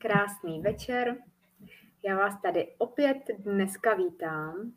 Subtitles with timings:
[0.00, 1.16] krásný večer.
[2.02, 4.72] Já vás tady opět dneska vítám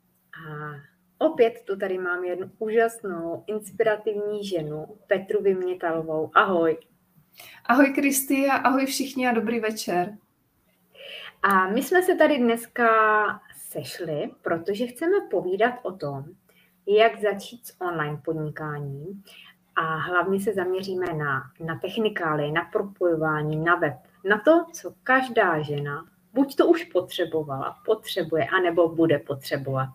[0.47, 0.71] a
[1.17, 6.31] opět tu tady mám jednu úžasnou, inspirativní ženu, Petru Vymětalovou.
[6.33, 6.77] Ahoj.
[7.65, 10.17] Ahoj Kristy a ahoj všichni a dobrý večer.
[11.43, 12.89] A my jsme se tady dneska
[13.55, 16.23] sešli, protože chceme povídat o tom,
[16.87, 19.23] jak začít s online podnikáním
[19.75, 25.61] a hlavně se zaměříme na, na technikály, na propojování, na web, na to, co každá
[25.61, 29.89] žena buď to už potřebovala, potřebuje, anebo bude potřebovat.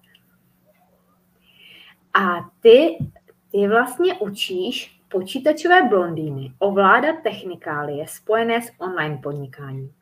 [2.14, 2.98] A ty,
[3.52, 9.92] ty vlastně učíš počítačové blondýny ovládat technikálie spojené s online podnikáním.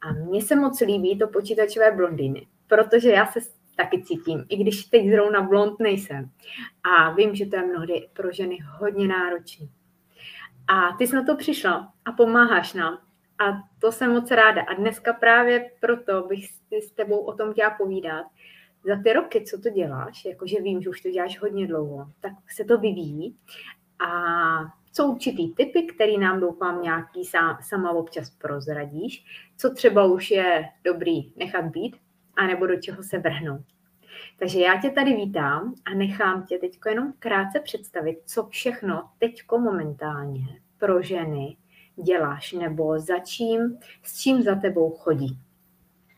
[0.00, 3.40] A mně se moc líbí to počítačové blondýny, protože já se
[3.76, 6.30] taky cítím, i když teď zrovna blond nejsem.
[6.82, 9.66] A vím, že to je mnohdy pro ženy hodně náročné.
[10.68, 12.98] A ty jsi na to přišla a pomáháš nám.
[13.38, 14.62] A to jsem moc ráda.
[14.62, 16.46] A dneska právě proto bych
[16.82, 18.26] s tebou o tom chtěla povídat.
[18.84, 22.32] Za ty roky, co to děláš, jakože vím, že už to děláš hodně dlouho, tak
[22.50, 23.36] se to vyvíjí.
[24.06, 24.10] A
[24.92, 29.24] jsou určitý typy, který nám doufám nějaký sám, sama občas prozradíš,
[29.56, 31.96] co třeba už je dobrý nechat být,
[32.36, 33.64] anebo do čeho se vrhnout.
[34.38, 39.58] Takže já tě tady vítám a nechám tě teď jenom krátce představit, co všechno teďko
[39.58, 41.56] momentálně pro ženy
[42.02, 45.38] děláš nebo za čím, s čím za tebou chodí.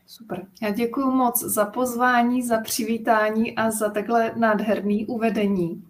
[0.07, 0.47] Super.
[0.61, 5.83] Já děkuji moc za pozvání, za přivítání a za takhle nádherný uvedení.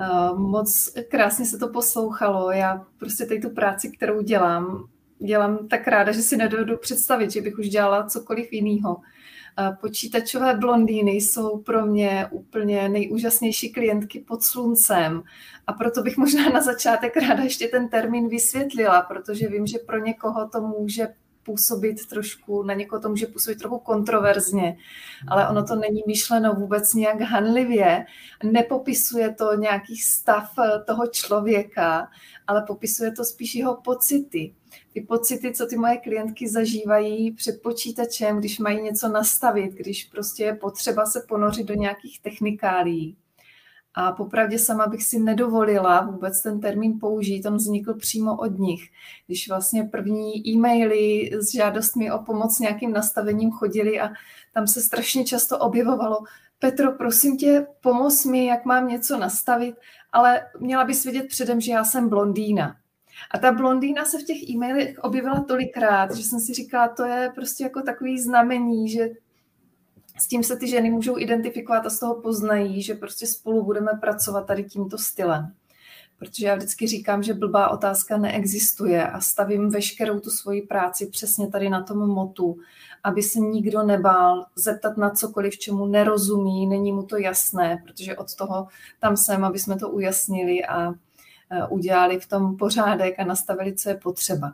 [0.00, 2.50] Eh, moc krásně se to poslouchalo.
[2.50, 7.40] Já prostě tady tu práci, kterou dělám, dělám tak ráda, že si nedovedu představit, že
[7.40, 8.96] bych už dělala cokoliv jiného.
[9.80, 15.22] Počítačové blondýny jsou pro mě úplně nejúžasnější klientky pod sluncem.
[15.66, 19.98] A proto bych možná na začátek ráda ještě ten termín vysvětlila, protože vím, že pro
[19.98, 21.08] někoho to může
[21.42, 24.76] působit trošku, na někoho to může působit trochu kontroverzně,
[25.28, 28.04] ale ono to není myšleno vůbec nějak hanlivě,
[28.44, 30.52] nepopisuje to nějaký stav
[30.86, 32.08] toho člověka,
[32.46, 34.54] ale popisuje to spíš jeho pocity
[34.92, 40.44] ty pocity, co ty moje klientky zažívají před počítačem, když mají něco nastavit, když prostě
[40.44, 43.16] je potřeba se ponořit do nějakých technikálí.
[43.94, 48.82] A popravdě sama bych si nedovolila vůbec ten termín použít, on vznikl přímo od nich.
[49.26, 54.08] Když vlastně první e-maily s žádostmi o pomoc nějakým nastavením chodili a
[54.52, 56.18] tam se strašně často objevovalo,
[56.58, 59.76] Petro, prosím tě, pomoz mi, jak mám něco nastavit,
[60.12, 62.76] ale měla bys vědět předem, že já jsem blondýna.
[63.30, 67.32] A ta blondýna se v těch e-mailech objevila tolikrát, že jsem si říkala, to je
[67.34, 69.08] prostě jako takový znamení, že
[70.18, 73.92] s tím se ty ženy můžou identifikovat a z toho poznají, že prostě spolu budeme
[74.00, 75.52] pracovat tady tímto stylem.
[76.18, 81.48] Protože já vždycky říkám, že blbá otázka neexistuje a stavím veškerou tu svoji práci přesně
[81.48, 82.56] tady na tom motu,
[83.04, 88.34] aby se nikdo nebál zeptat na cokoliv, čemu nerozumí, není mu to jasné, protože od
[88.34, 88.68] toho
[89.00, 90.94] tam jsem, aby jsme to ujasnili a
[91.54, 94.52] Eh, udělali v tom pořádek a nastavili, co je potřeba.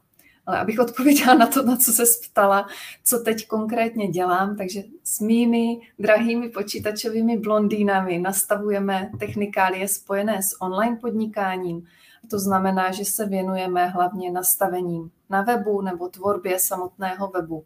[0.49, 2.67] Ale abych odpověděla na to, na co se ptala,
[3.05, 10.97] co teď konkrétně dělám, takže s mými drahými počítačovými blondýnami nastavujeme technikálie spojené s online
[10.97, 11.87] podnikáním.
[12.31, 17.65] To znamená, že se věnujeme hlavně nastavením na webu nebo tvorbě samotného webu,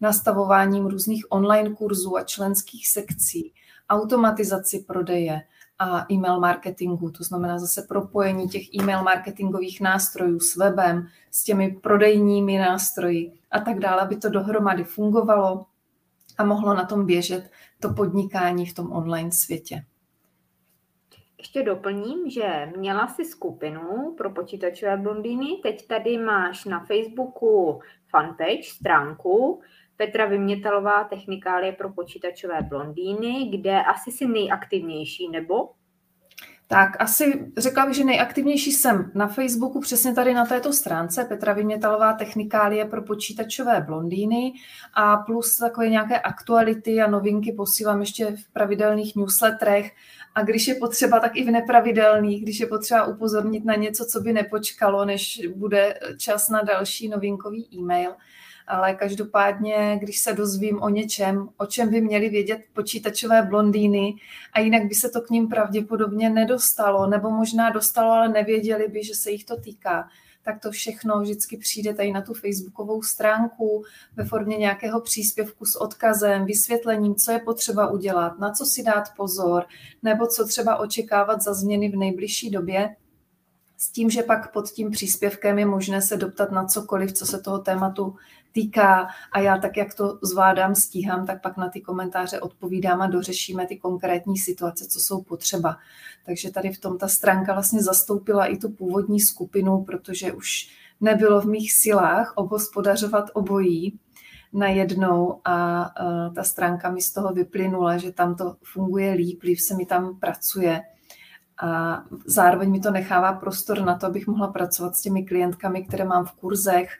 [0.00, 3.52] nastavováním různých online kurzů a členských sekcí,
[3.90, 5.42] automatizaci prodeje,
[5.84, 11.78] a e-mail marketingu, to znamená zase propojení těch e-mail marketingových nástrojů s webem, s těmi
[11.82, 15.66] prodejními nástroji a tak dále, aby to dohromady fungovalo
[16.38, 17.50] a mohlo na tom běžet
[17.80, 19.84] to podnikání v tom online světě.
[21.38, 27.80] Ještě doplním, že měla si skupinu pro počítačové blondýny, teď tady máš na Facebooku
[28.10, 29.60] fanpage, stránku,
[29.96, 35.70] Petra Vymětalová, technikálie pro počítačové blondýny, kde asi si nejaktivnější, nebo?
[36.66, 41.24] Tak asi řekla bych, že nejaktivnější jsem na Facebooku, přesně tady na této stránce.
[41.24, 44.52] Petra Vymětalová technikálie pro počítačové blondýny.
[44.94, 49.92] A plus takové nějaké aktuality a novinky posílám ještě v pravidelných newsletterech.
[50.34, 54.20] A když je potřeba, tak i v nepravidelných, když je potřeba upozornit na něco, co
[54.20, 58.12] by nepočkalo, než bude čas na další novinkový e-mail
[58.66, 64.14] ale každopádně, když se dozvím o něčem, o čem by měli vědět počítačové blondýny
[64.52, 69.04] a jinak by se to k ním pravděpodobně nedostalo, nebo možná dostalo, ale nevěděli by,
[69.04, 70.08] že se jich to týká,
[70.42, 73.84] tak to všechno vždycky přijde tady na tu facebookovou stránku
[74.16, 79.04] ve formě nějakého příspěvku s odkazem, vysvětlením, co je potřeba udělat, na co si dát
[79.16, 79.64] pozor,
[80.02, 82.96] nebo co třeba očekávat za změny v nejbližší době.
[83.76, 87.40] s tím, že pak pod tím příspěvkem je možné se doptat na cokoliv, co se
[87.40, 88.16] toho tématu
[88.54, 93.06] týká a já tak, jak to zvládám, stíhám, tak pak na ty komentáře odpovídám a
[93.06, 95.76] dořešíme ty konkrétní situace, co jsou potřeba.
[96.26, 100.70] Takže tady v tom ta stránka vlastně zastoupila i tu původní skupinu, protože už
[101.00, 103.98] nebylo v mých silách obhospodařovat obojí
[104.52, 105.90] najednou a
[106.34, 110.18] ta stránka mi z toho vyplynula, že tam to funguje líp, líp se mi tam
[110.18, 110.82] pracuje
[111.62, 116.04] a zároveň mi to nechává prostor na to, abych mohla pracovat s těmi klientkami, které
[116.04, 116.90] mám v kurzech,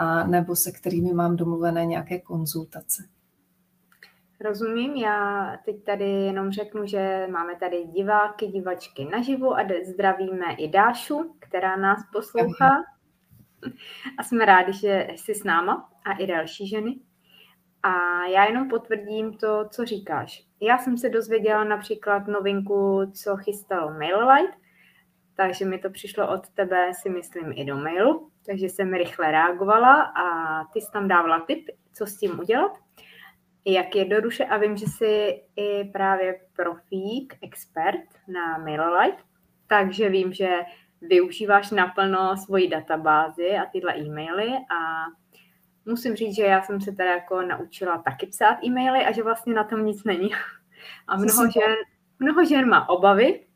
[0.00, 3.02] a nebo se kterými mám domluvené nějaké konzultace.
[4.40, 10.68] Rozumím, já teď tady jenom řeknu, že máme tady diváky, divačky naživu a zdravíme i
[10.68, 12.70] Dášu, která nás poslouchá.
[14.18, 17.00] A jsme rádi, že jsi s náma a i další ženy.
[17.82, 20.46] A já jenom potvrdím to, co říkáš.
[20.60, 24.56] Já jsem se dozvěděla například novinku, co chystalo MailerLite,
[25.36, 30.02] takže mi to přišlo od tebe, si myslím, i do mailu, takže jsem rychle reagovala
[30.02, 32.72] a ty jsi tam dávala tip, co s tím udělat,
[33.64, 39.22] jak jednoduše a vím, že jsi i právě profík, expert na MailerLite,
[39.66, 40.48] takže vím, že
[41.00, 45.04] využíváš naplno svoji databázi a tyhle e-maily a
[45.86, 49.54] musím říct, že já jsem se teda jako naučila taky psát e-maily a že vlastně
[49.54, 50.30] na tom nic není.
[51.08, 51.74] A mnoho žen,
[52.18, 53.46] mnoho žen má obavy,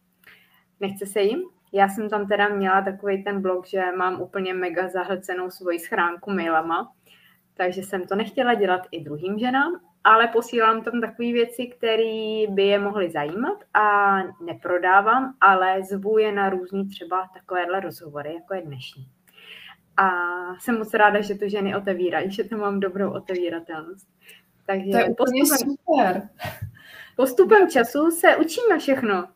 [0.80, 1.42] nechce se jim.
[1.76, 6.30] Já jsem tam teda měla takový ten blog, že mám úplně mega zahlcenou svoji schránku
[6.30, 6.92] mailama,
[7.54, 12.62] takže jsem to nechtěla dělat i druhým ženám, ale posílám tam takové věci, které by
[12.62, 18.62] je mohly zajímat a neprodávám, ale zvu je na různý třeba takovéhle rozhovory, jako je
[18.62, 19.08] dnešní.
[19.96, 20.10] A
[20.58, 24.08] jsem moc ráda, že to ženy otevírají, že to mám dobrou otevíratelnost.
[24.66, 26.28] Takže to je postupem, super.
[27.16, 29.28] Postupem času se učíme všechno.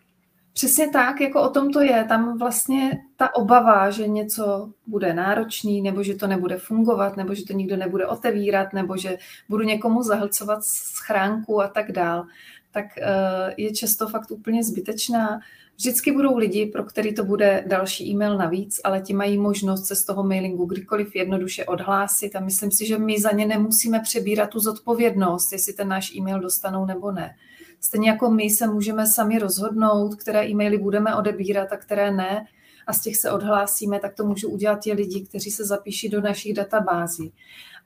[0.59, 2.05] Přesně tak, jako o tom to je.
[2.09, 7.45] Tam vlastně ta obava, že něco bude náročný, nebo že to nebude fungovat, nebo že
[7.45, 9.19] to nikdo nebude otevírat, nebo že
[9.49, 12.27] budu někomu zahlcovat schránku a tak dál,
[12.71, 15.41] tak eh, je často fakt úplně zbytečná.
[15.77, 19.97] Vždycky budou lidi, pro který to bude další e-mail navíc, ale ti mají možnost se
[19.97, 24.51] z toho mailingu kdykoliv jednoduše odhlásit a myslím si, že my za ně nemusíme přebírat
[24.51, 27.35] tu zodpovědnost, jestli ten náš e-mail dostanou nebo ne.
[27.81, 32.47] Stejně jako my se můžeme sami rozhodnout, které e-maily budeme odebírat a které ne,
[32.87, 36.21] a z těch se odhlásíme, tak to můžu udělat ti lidi, kteří se zapíší do
[36.21, 37.33] našich databází.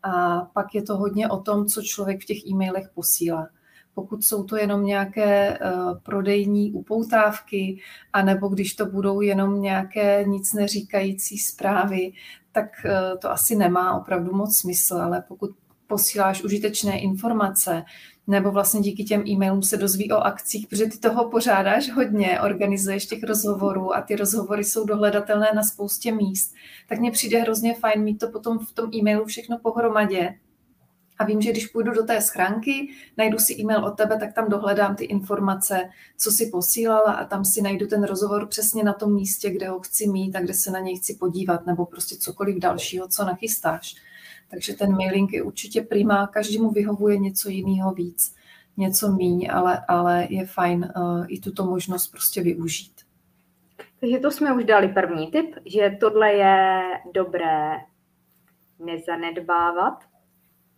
[0.02, 3.48] A pak je to hodně o tom, co člověk v těch e-mailech posílá.
[3.94, 7.80] Pokud jsou to jenom nějaké uh, prodejní upoutávky,
[8.12, 12.12] anebo když to budou jenom nějaké nic neříkající zprávy,
[12.52, 15.50] tak uh, to asi nemá opravdu moc smysl, ale pokud
[15.86, 17.82] posíláš užitečné informace,
[18.26, 23.06] nebo vlastně díky těm e-mailům se dozví o akcích, protože ty toho pořádáš hodně, organizuješ
[23.06, 26.54] těch rozhovorů a ty rozhovory jsou dohledatelné na spoustě míst,
[26.88, 30.34] tak mně přijde hrozně fajn mít to potom v tom e-mailu všechno pohromadě.
[31.18, 32.88] A vím, že když půjdu do té schránky,
[33.18, 37.44] najdu si e-mail od tebe, tak tam dohledám ty informace, co si posílala a tam
[37.44, 40.70] si najdu ten rozhovor přesně na tom místě, kde ho chci mít a kde se
[40.70, 43.94] na něj chci podívat, nebo prostě cokoliv dalšího, co nachystáš.
[44.52, 48.36] Takže ten mailing je určitě primá, každému vyhovuje něco jiného víc,
[48.76, 52.92] něco míň, ale, ale je fajn uh, i tuto možnost prostě využít.
[54.00, 56.82] Takže to jsme už dali první tip, že tohle je
[57.14, 57.76] dobré
[58.78, 60.04] nezanedbávat,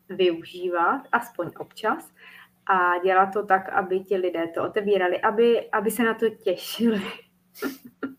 [0.09, 2.11] využívat, aspoň občas,
[2.67, 7.03] a dělat to tak, aby ti lidé to otevírali, aby, aby se na to těšili.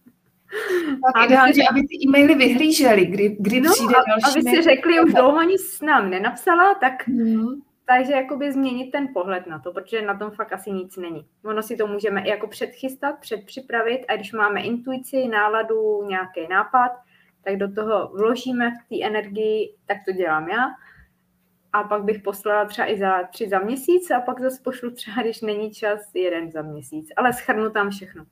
[1.13, 5.13] Tak ideálně, aby ty e-maily vyhlížely, kdy, kdy no, přijde další Aby si řekli, už
[5.13, 7.61] dlouho nic nám nenapsala, tak mm.
[7.85, 11.25] takže jakoby změnit ten pohled na to, protože na tom fakt asi nic není.
[11.45, 16.91] Ono si to můžeme i jako předchystat, předpřipravit a když máme intuici, náladu, nějaký nápad,
[17.43, 20.67] tak do toho vložíme v té energii, tak to dělám já.
[21.73, 25.21] A pak bych poslala třeba i za tři za měsíc a pak zase pošlu třeba,
[25.21, 27.09] když není čas, jeden za měsíc.
[27.17, 28.25] Ale schrnu tam všechno.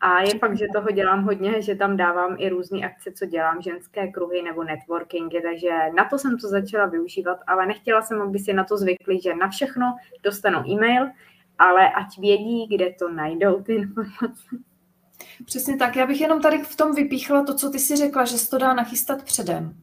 [0.00, 3.62] A je fakt, že toho dělám hodně, že tam dávám i různé akce, co dělám,
[3.62, 8.38] ženské kruhy nebo networkingy, takže na to jsem to začala využívat, ale nechtěla jsem, aby
[8.38, 11.06] si na to zvykli, že na všechno dostanou e-mail,
[11.58, 14.42] ale ať vědí, kde to najdou ty informace.
[15.44, 15.96] Přesně tak.
[15.96, 18.58] Já bych jenom tady v tom vypíchla to, co ty si řekla, že se to
[18.58, 19.76] dá nachystat předem.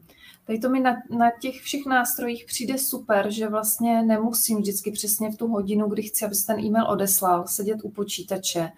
[0.46, 5.32] Tady to mi na, na těch všech nástrojích přijde super, že vlastně nemusím vždycky přesně
[5.32, 8.72] v tu hodinu, kdy chci, aby se ten e-mail odeslal, sedět u počítače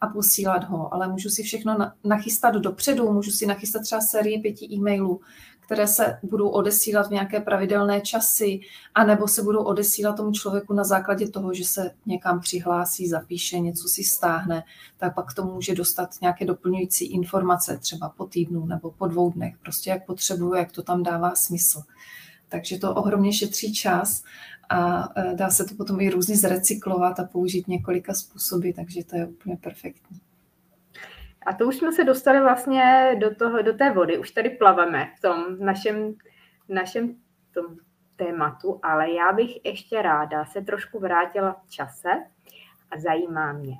[0.00, 4.66] a posílat ho, ale můžu si všechno nachystat dopředu, můžu si nachystat třeba sérii pěti
[4.72, 5.20] e-mailů,
[5.68, 8.60] které se budou odesílat v nějaké pravidelné časy,
[8.94, 13.88] anebo se budou odesílat tomu člověku na základě toho, že se někam přihlásí, zapíše, něco
[13.88, 14.64] si stáhne,
[14.96, 19.54] tak pak tomu může dostat nějaké doplňující informace, třeba po týdnu nebo po dvou dnech,
[19.62, 21.82] prostě jak potřebuje, jak to tam dává smysl.
[22.48, 24.22] Takže to ohromně šetří čas
[24.68, 29.16] a e, dá se to potom i různě zrecyklovat a použít několika způsoby, takže to
[29.16, 30.20] je úplně perfektní.
[31.46, 35.12] A to už jsme se dostali vlastně do, toho, do té vody, už tady plaveme
[35.18, 36.14] v tom našem,
[36.68, 37.14] našem
[37.54, 37.76] tom
[38.16, 42.08] tématu, ale já bych ještě ráda se trošku vrátila v čase
[42.90, 43.76] a zajímá mě,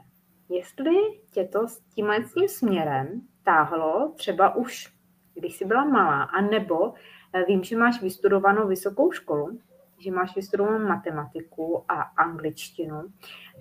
[0.49, 0.95] jestli
[1.31, 4.95] tě to s tímhle tím směrem táhlo třeba už,
[5.35, 6.95] když jsi byla malá, anebo
[7.33, 9.59] eh, vím, že máš vystudovanou vysokou školu,
[9.99, 13.03] že máš vystudovanou matematiku a angličtinu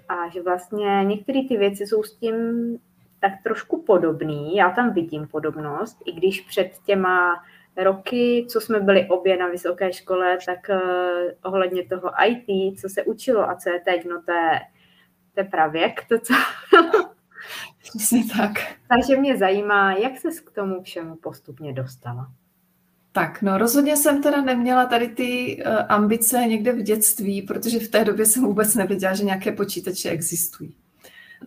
[0.09, 2.35] a že vlastně některé ty věci jsou s tím
[3.19, 4.55] tak trošku podobný.
[4.55, 7.43] Já tam vidím podobnost, i když před těma
[7.77, 13.03] roky, co jsme byli obě na vysoké škole, tak uh, ohledně toho IT, co se
[13.03, 14.59] učilo a co je teď, no to je,
[15.33, 16.33] to je pravěk, to co...
[17.79, 18.51] Přesně tak.
[18.87, 22.31] Takže mě zajímá, jak se k tomu všemu postupně dostala.
[23.11, 27.87] Tak, no rozhodně jsem teda neměla tady ty uh, ambice někde v dětství, protože v
[27.87, 30.73] té době jsem vůbec nevěděla, že nějaké počítače existují.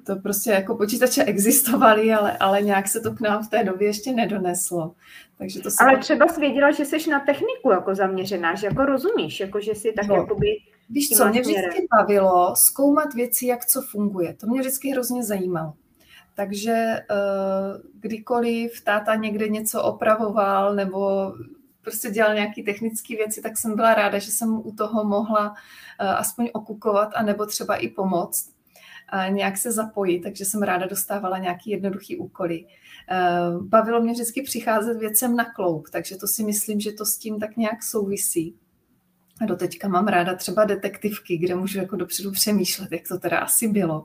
[0.06, 3.88] To prostě jako počítače existovaly, ale, ale nějak se to k nám v té době
[3.88, 4.94] ještě nedoneslo.
[5.38, 6.00] Takže to ale pak...
[6.00, 9.92] třeba jsi věděla, že jsi na techniku jako zaměřená, že jako rozumíš, jako že jsi
[9.92, 10.14] tak no.
[10.14, 10.46] jakoby...
[10.90, 14.34] Víš co, mě vždycky bavilo zkoumat věci, jak co funguje.
[14.34, 15.72] To mě vždycky hrozně zajímalo.
[16.40, 21.32] Takže uh, kdykoliv táta někde něco opravoval nebo
[21.82, 25.54] prostě dělal nějaké technické věci, tak jsem byla ráda, že jsem u toho mohla uh,
[26.10, 28.50] aspoň okukovat a nebo třeba i pomoct
[29.08, 32.66] a nějak se zapojit, takže jsem ráda dostávala nějaký jednoduchý úkoly.
[33.60, 37.40] Bavilo mě vždycky přicházet věcem na kloub, takže to si myslím, že to s tím
[37.40, 38.54] tak nějak souvisí.
[39.40, 43.68] A doteďka mám ráda třeba detektivky, kde můžu jako dopředu přemýšlet, jak to teda asi
[43.68, 44.04] bylo.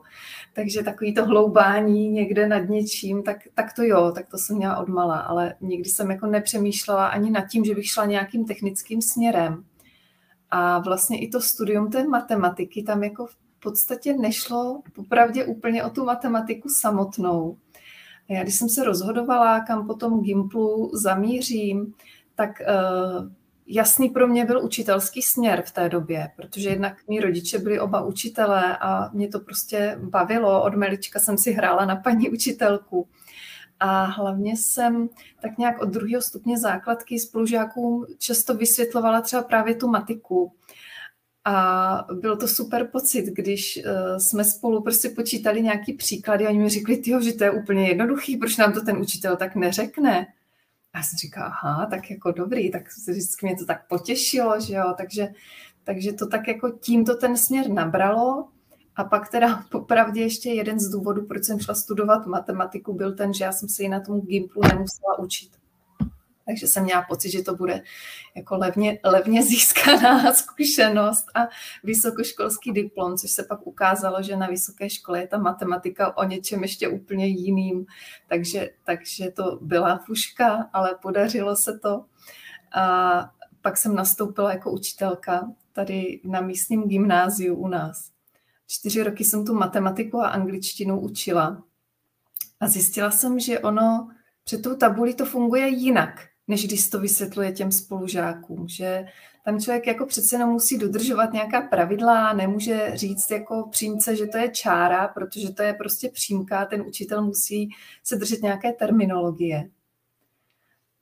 [0.54, 4.76] Takže takový to hloubání někde nad něčím, tak, tak to jo, tak to jsem měla
[4.76, 9.64] odmala, ale nikdy jsem jako nepřemýšlela ani nad tím, že bych šla nějakým technickým směrem.
[10.50, 15.90] A vlastně i to studium té matematiky, tam jako v podstatě nešlo popravdě úplně o
[15.90, 17.56] tu matematiku samotnou.
[18.28, 21.94] Já když jsem se rozhodovala, kam potom Gimplu zamířím,
[22.34, 23.28] tak uh,
[23.66, 28.04] jasný pro mě byl učitelský směr v té době, protože jednak mý rodiče byli oba
[28.04, 30.62] učitelé a mě to prostě bavilo.
[30.62, 33.08] Od malička jsem si hrála na paní učitelku.
[33.80, 35.08] A hlavně jsem
[35.40, 40.52] tak nějak od druhého stupně základky spolužákům často vysvětlovala třeba právě tu matiku.
[41.44, 46.58] A byl to super pocit, když uh, jsme spolu prostě počítali nějaký příklady a oni
[46.58, 50.26] mi řekli, tyjo, že to je úplně jednoduchý, proč nám to ten učitel tak neřekne.
[50.96, 54.74] A já jsem říkala, aha, tak jako dobrý, tak vždycky mě to tak potěšilo, že
[54.74, 55.28] jo, takže,
[55.84, 58.48] takže to tak jako tímto ten směr nabralo.
[58.96, 63.34] A pak teda popravdě ještě jeden z důvodů, proč jsem šla studovat matematiku, byl ten,
[63.34, 65.50] že já jsem se ji na tom Gimplu nemusela učit.
[66.46, 67.82] Takže jsem měla pocit, že to bude
[68.36, 71.40] jako levně, levně získaná zkušenost a
[71.84, 76.62] vysokoškolský diplom, což se pak ukázalo, že na vysoké škole je ta matematika o něčem
[76.62, 77.86] ještě úplně jiným.
[78.28, 82.04] Takže, takže to byla fuška, ale podařilo se to.
[82.74, 88.10] A pak jsem nastoupila jako učitelka tady na místním gymnáziu u nás.
[88.66, 91.62] Čtyři roky jsem tu matematiku a angličtinu učila.
[92.60, 94.08] A zjistila jsem, že ono
[94.44, 99.04] před tou tabulí to funguje jinak než když to vysvětluje těm spolužákům, že
[99.44, 104.38] tam člověk jako přece jenom musí dodržovat nějaká pravidla, nemůže říct jako přímce, že to
[104.38, 107.68] je čára, protože to je prostě přímka, ten učitel musí
[108.02, 109.70] se držet nějaké terminologie.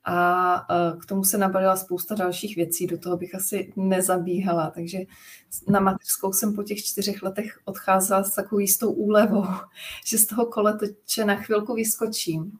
[0.03, 4.99] A e, k tomu se nabalila spousta dalších věcí, do toho bych asi nezabíhala, takže
[5.67, 9.45] na mateřskou jsem po těch čtyřech letech odcházela s takovou jistou úlevou,
[10.05, 12.59] že z toho koletoče na chvilku vyskočím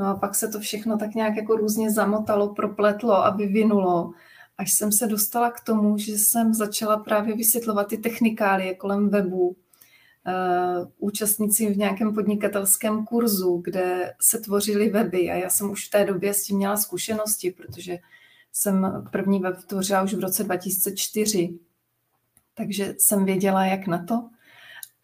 [0.00, 4.12] No a pak se to všechno tak nějak jako různě zamotalo, propletlo a vyvinulo,
[4.58, 9.48] až jsem se dostala k tomu, že jsem začala právě vysvětlovat ty technikálie kolem webu,
[9.48, 9.54] uh,
[10.98, 15.30] účastníci v nějakém podnikatelském kurzu, kde se tvořily weby.
[15.30, 17.98] A já jsem už v té době s tím měla zkušenosti, protože
[18.52, 21.58] jsem první web tvořila už v roce 2004,
[22.54, 24.28] takže jsem věděla, jak na to.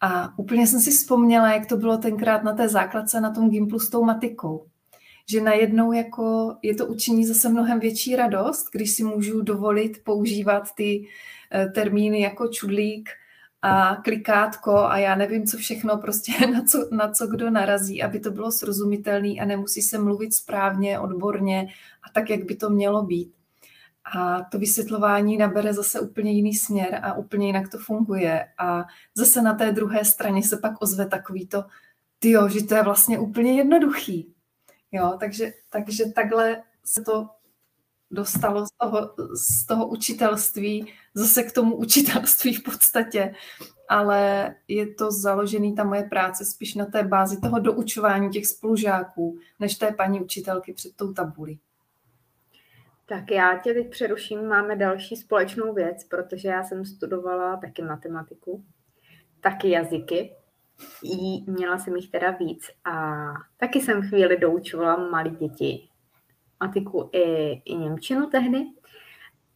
[0.01, 3.79] A úplně jsem si vzpomněla, jak to bylo tenkrát na té základce na tom Gimplu
[3.79, 4.67] s tou matikou
[5.29, 10.75] že najednou jako je to učení zase mnohem větší radost, když si můžu dovolit používat
[10.75, 11.07] ty
[11.51, 13.09] eh, termíny jako čudlík
[13.61, 18.19] a klikátko a já nevím, co všechno, prostě na co, na co kdo narazí, aby
[18.19, 21.67] to bylo srozumitelné a nemusí se mluvit správně, odborně
[22.03, 23.33] a tak, jak by to mělo být.
[24.15, 28.47] a to vysvětlování nabere zase úplně jiný směr a úplně jinak to funguje.
[28.57, 31.63] A zase na té druhé straně se pak ozve takový to,
[32.19, 34.36] tyjo, že to je vlastně úplně jednoduchý.
[34.91, 37.29] Jo, takže, takže takhle se to
[38.11, 43.35] dostalo z toho, z toho učitelství zase k tomu učitelství v podstatě,
[43.89, 49.37] ale je to založený, ta moje práce, spíš na té bázi toho doučování těch spolužáků,
[49.59, 51.59] než té paní učitelky před tou tabulí.
[53.05, 58.63] Tak já tě teď přeruším, máme další společnou věc, protože já jsem studovala taky matematiku,
[59.41, 60.35] taky jazyky,
[61.03, 63.25] Jí, měla jsem jich teda víc a
[63.57, 65.89] taky jsem chvíli doučovala malé děti,
[66.59, 68.65] matiku i, i Němčinu tehdy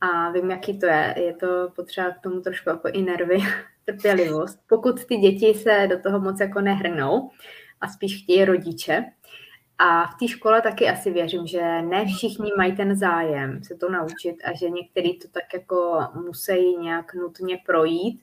[0.02, 1.16] a vím, jaký to je.
[1.18, 3.38] Je to potřeba k tomu trošku jako i nervy,
[3.86, 4.60] trpělivost.
[4.70, 7.30] Pokud ty děti se do toho moc jako nehrnou
[7.82, 9.06] a spíš chtějí rodiče,
[9.84, 13.90] a v té škole taky asi věřím, že ne všichni mají ten zájem se to
[13.90, 18.22] naučit a že některý to tak jako musí nějak nutně projít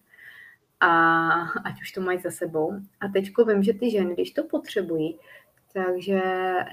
[0.81, 0.91] a
[1.65, 2.73] ať už to mají za sebou.
[3.01, 5.19] A teďko vím, že ty ženy, když to potřebují,
[5.73, 6.23] takže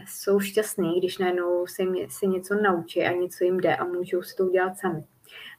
[0.07, 4.35] jsou šťastní, když najednou se si něco naučí a něco jim jde a můžou si
[4.35, 5.03] to udělat sami.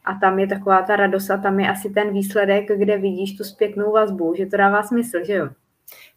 [0.04, 3.44] A tam je taková ta radost a tam je asi ten výsledek, kde vidíš tu
[3.44, 5.48] zpětnou vazbu, že to dává smysl, že jo?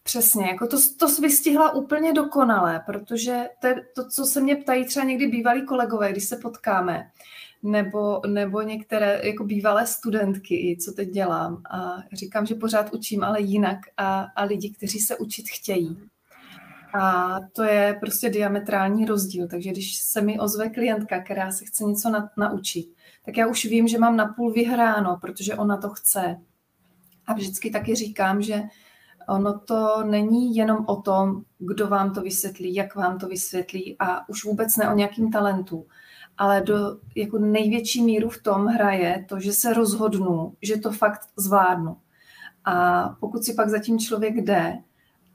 [0.03, 5.05] Přesně, jako to, to vystihla úplně dokonale, protože to, to, co se mě ptají třeba
[5.05, 7.09] někdy bývalí kolegové, když se potkáme,
[7.63, 11.61] nebo, nebo některé jako bývalé studentky, co teď dělám.
[11.69, 15.97] A říkám, že pořád učím, ale jinak a, a lidi, kteří se učit chtějí.
[16.93, 19.47] A to je prostě diametrální rozdíl.
[19.47, 22.93] Takže když se mi ozve klientka, která se chce něco na, naučit,
[23.25, 26.37] tak já už vím, že mám napůl vyhráno, protože ona to chce.
[27.27, 28.61] A vždycky taky říkám, že
[29.29, 34.29] ono to není jenom o tom, kdo vám to vysvětlí, jak vám to vysvětlí a
[34.29, 35.85] už vůbec ne o nějakým talentu,
[36.39, 41.21] ale do jako největší míru v tom hraje to, že se rozhodnu, že to fakt
[41.35, 41.97] zvládnu.
[42.65, 44.77] A pokud si pak zatím člověk jde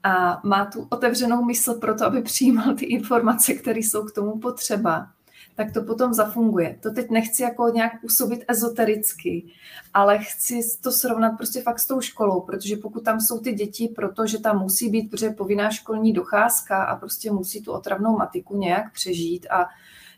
[0.03, 4.39] a má tu otevřenou mysl pro to, aby přijímal ty informace, které jsou k tomu
[4.39, 5.07] potřeba,
[5.55, 6.79] tak to potom zafunguje.
[6.83, 9.45] To teď nechci jako nějak působit ezotericky,
[9.93, 13.87] ale chci to srovnat prostě fakt s tou školou, protože pokud tam jsou ty děti,
[13.95, 18.93] protože tam musí být, protože povinná školní docházka a prostě musí tu otravnou matiku nějak
[18.93, 19.69] přežít a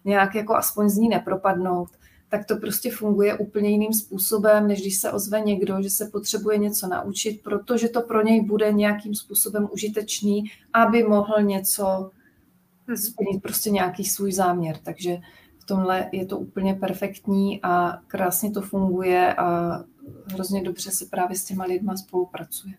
[0.07, 1.89] nějak jako aspoň z ní nepropadnout,
[2.29, 6.57] tak to prostě funguje úplně jiným způsobem, než když se ozve někdo, že se potřebuje
[6.57, 10.43] něco naučit, protože to pro něj bude nějakým způsobem užitečný,
[10.73, 12.11] aby mohl něco
[12.87, 12.97] mhm.
[12.97, 14.77] splnit prostě nějaký svůj záměr.
[14.83, 15.17] Takže
[15.59, 19.77] v tomhle je to úplně perfektní a krásně to funguje a
[20.33, 22.73] hrozně dobře se právě s těma lidma spolupracuje.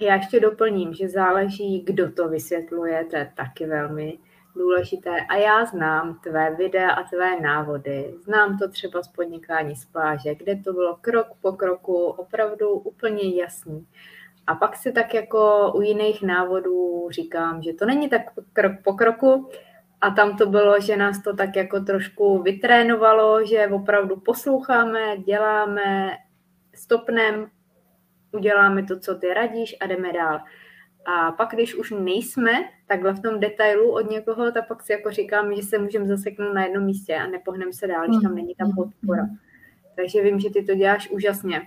[0.00, 4.18] Já ještě doplním, že záleží, kdo to vysvětluje, to je taky velmi
[4.56, 5.10] důležité.
[5.28, 8.14] A já znám tvé videa a tvé návody.
[8.24, 13.34] Znám to třeba z podnikání z pláže, kde to bylo krok po kroku opravdu úplně
[13.34, 13.86] jasný.
[14.46, 18.92] A pak si tak jako u jiných návodů říkám, že to není tak krok po
[18.92, 19.50] kroku,
[20.00, 26.10] a tam to bylo, že nás to tak jako trošku vytrénovalo, že opravdu posloucháme, děláme,
[26.74, 27.50] stopnem,
[28.32, 30.40] uděláme to, co ty radíš a jdeme dál.
[31.06, 32.52] A pak, když už nejsme
[32.90, 36.54] takhle v tom detailu od někoho, tak pak si jako říkám, že se můžeme zaseknout
[36.54, 39.26] na jednom místě a nepohneme se dál, když tam není ta podpora.
[39.96, 41.62] Takže vím, že ty to děláš úžasně.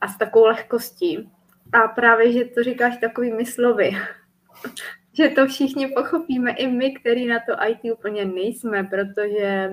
[0.00, 1.30] A s takovou lehkostí.
[1.72, 3.90] A právě, že to říkáš takovými slovy,
[5.12, 9.72] že to všichni pochopíme, i my, který na to IT úplně nejsme, protože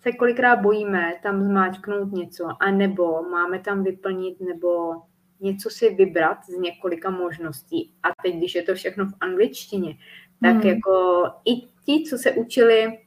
[0.00, 5.02] se kolikrát bojíme tam zmáčknout něco, anebo máme tam vyplnit, nebo
[5.40, 7.92] něco si vybrat z několika možností.
[8.02, 9.96] A teď, když je to všechno v angličtině,
[10.42, 10.66] tak hmm.
[10.66, 12.98] jako i ti, co se učili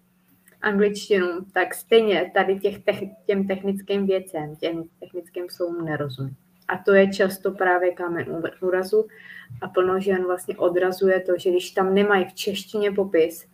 [0.61, 2.77] angličtinu, tak stejně tady těch
[3.25, 6.35] těm technickým věcem, těm technickým slovům nerozumí.
[6.67, 9.07] A to je často právě kámen úrazu
[9.61, 13.47] a plno žen vlastně odrazuje to, že když tam nemají v češtině popis,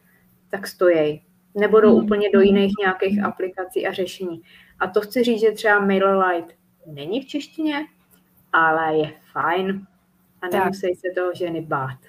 [0.49, 1.23] tak stojí.
[1.55, 2.05] Nebo jdou hmm.
[2.05, 4.41] úplně do jiných nějakých aplikací a řešení.
[4.79, 6.53] A to chci říct, že třeba MailerLite
[6.85, 7.85] není v češtině,
[8.53, 9.87] ale je fajn
[10.41, 11.99] a nemusí se toho ženy bát.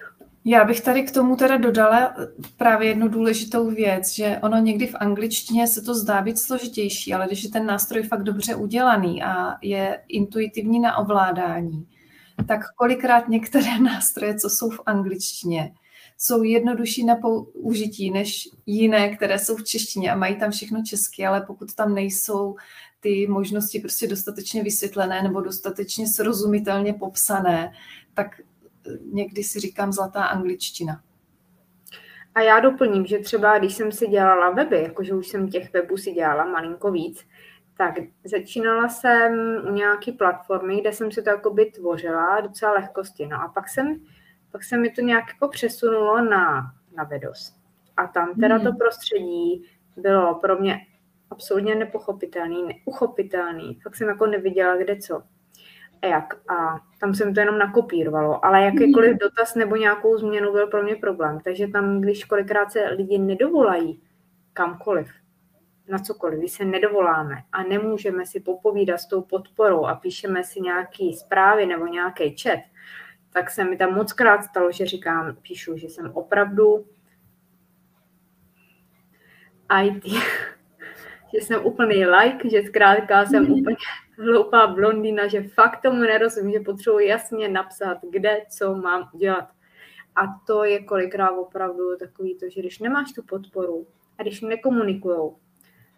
[0.44, 2.14] Já bych tady k tomu teda dodala
[2.56, 7.26] právě jednu důležitou věc, že ono někdy v angličtině se to zdá být složitější, ale
[7.26, 11.86] když je ten nástroj fakt dobře udělaný a je intuitivní na ovládání,
[12.48, 15.72] tak kolikrát některé nástroje, co jsou v angličtině,
[16.18, 21.26] jsou jednodušší na použití než jiné, které jsou v češtině a mají tam všechno česky,
[21.26, 22.56] ale pokud tam nejsou
[23.00, 27.72] ty možnosti prostě dostatečně vysvětlené nebo dostatečně srozumitelně popsané,
[28.14, 31.02] tak eh, někdy si říkám zlatá angličtina.
[32.34, 35.96] A já doplním, že třeba když jsem si dělala weby, jakože už jsem těch webů
[35.96, 37.26] si dělala malinko víc,
[37.76, 39.32] tak začínala jsem
[39.68, 43.26] u nějaké platformy, kde jsem si to jakoby tvořila docela lehkosti.
[43.26, 44.00] No a pak jsem,
[44.52, 47.54] pak se mi to nějak jako přesunulo na, na Vedos.
[47.96, 48.64] A tam teda hmm.
[48.64, 49.64] to prostředí
[49.96, 50.86] bylo pro mě
[51.30, 53.80] absolutně nepochopitelný, neuchopitelný.
[53.82, 55.22] Fakt jsem jako neviděla, kde co
[56.02, 56.50] a jak.
[56.50, 60.96] A tam jsem to jenom nakopírovalo, ale jakýkoliv dotaz nebo nějakou změnu byl pro mě
[60.96, 61.40] problém.
[61.44, 64.02] Takže tam, když kolikrát se lidi nedovolají
[64.52, 65.12] kamkoliv,
[65.88, 70.60] na cokoliv, když se nedovoláme a nemůžeme si popovídat s tou podporou a píšeme si
[70.60, 72.60] nějaký zprávy nebo nějaký chat,
[73.32, 76.86] tak se mi tam moc krát stalo, že říkám, píšu, že jsem opravdu
[79.82, 80.04] IT,
[81.34, 83.52] že jsem úplný like, že zkrátka jsem mm.
[83.52, 83.76] úplně
[84.18, 89.48] hloupá blondýna, že fakt tomu nerozumím, že potřebuji jasně napsat, kde, co mám dělat.
[90.16, 93.86] A to je kolikrát opravdu takový to, že když nemáš tu podporu
[94.18, 95.36] a když nekomunikujou,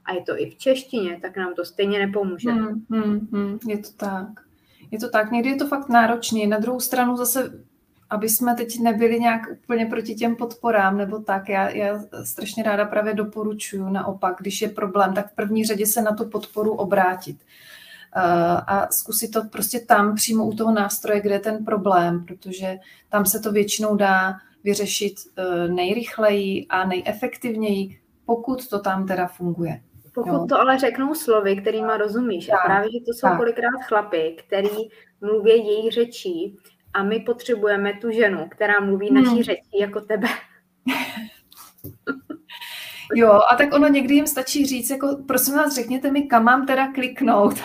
[0.05, 2.51] a je to i v češtině, tak nám to stejně nepomůže.
[2.51, 4.29] Hmm, hmm, hmm, je to tak.
[4.91, 5.31] Je to tak.
[5.31, 6.47] Někdy je to fakt náročný.
[6.47, 7.65] Na druhou stranu zase,
[8.13, 12.85] aby jsme teď nebyli nějak úplně proti těm podporám nebo tak, já, já strašně ráda
[12.85, 17.37] právě doporučuju naopak, když je problém, tak v první řadě se na tu podporu obrátit
[18.67, 23.27] a zkusit to prostě tam přímo u toho nástroje, kde je ten problém, protože tam
[23.27, 29.81] se to většinou dá vyřešit e, nejrychleji a nejefektivněji, pokud to tam teda funguje.
[30.15, 30.47] Pokud jo.
[30.49, 32.47] to ale řeknou slovy, kterýma rozumíš.
[32.47, 33.39] Tak, a právě, že to jsou tak.
[33.39, 34.69] kolikrát chlapy, který
[35.21, 36.57] mluví jejich řečí
[36.95, 39.25] a my potřebujeme tu ženu, která mluví hmm.
[39.25, 40.29] naší řečí jako tebe.
[43.15, 46.67] Jo, a tak ono někdy jim stačí říct, jako prosím vás, řekněte mi, kam mám
[46.67, 47.55] teda kliknout.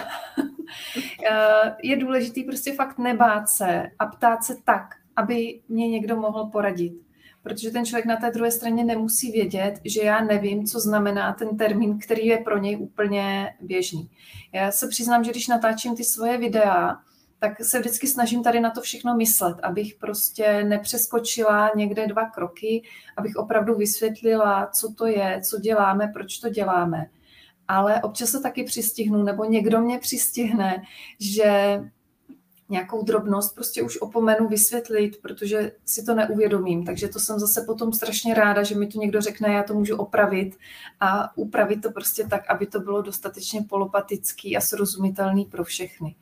[1.31, 6.45] Eh, je důležitý prostě fakt nebát se a ptát se tak, aby mě někdo mohl
[6.45, 6.93] poradit.
[7.43, 11.57] Protože ten člověk na té druhé straně nemusí vědět, že já nevím, co znamená ten
[11.57, 14.09] termín, který je pro něj úplně běžný.
[14.53, 16.99] Já se přiznám, že když natáčím ty svoje videa,
[17.39, 22.83] tak se vždycky snažím tady na to všechno myslet, abych prostě nepřeskočila někde dva kroky,
[23.17, 27.05] abych opravdu vysvětlila, co to je, co děláme, proč to děláme.
[27.67, 30.83] Ale občas se taky přistihnu, nebo někdo mě přistihne,
[31.19, 31.79] že
[32.69, 36.85] nějakou drobnost prostě už opomenu vysvětlit, protože si to neuvědomím.
[36.85, 39.95] Takže to jsem zase potom strašně ráda, že mi to někdo řekne, já to můžu
[39.97, 40.57] opravit
[40.99, 46.15] a upravit to prostě tak, aby to bylo dostatečně polopatický a srozumitelný pro všechny.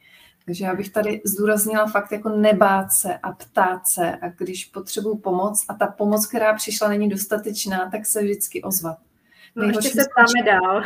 [0.45, 5.17] Takže já bych tady zdůraznila fakt jako nebát se a ptát se a když potřebuju
[5.17, 8.97] pomoc a ta pomoc, která přišla, není dostatečná, tak se vždycky ozvat.
[9.55, 10.83] No ještě se ptáme dál.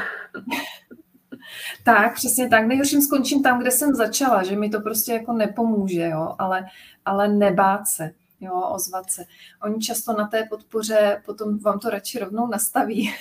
[1.83, 2.67] tak, přesně tak.
[2.67, 6.65] Nejhorším skončím tam, kde jsem začala, že mi to prostě jako nepomůže, jo, ale,
[7.05, 9.25] ale nebát se, jo, ozvat se.
[9.63, 13.13] Oni často na té podpoře potom vám to radši rovnou nastaví,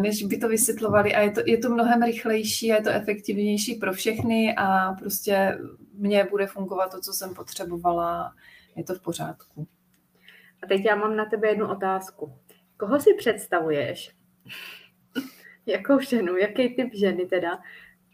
[0.00, 3.92] než by to vysvětlovali a je to, je to mnohem rychlejší je to efektivnější pro
[3.92, 5.58] všechny a prostě
[5.94, 8.34] mně bude fungovat to, co jsem potřebovala,
[8.76, 9.66] je to v pořádku.
[10.62, 12.38] A teď já mám na tebe jednu otázku.
[12.76, 14.10] Koho si představuješ?
[15.66, 16.36] Jakou ženu?
[16.36, 17.58] Jaký typ ženy teda?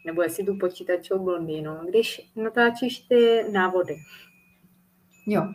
[0.05, 3.95] Nebo jestli tu počítačovou blondýnu, když natáčíš ty návody?
[5.25, 5.47] Jo,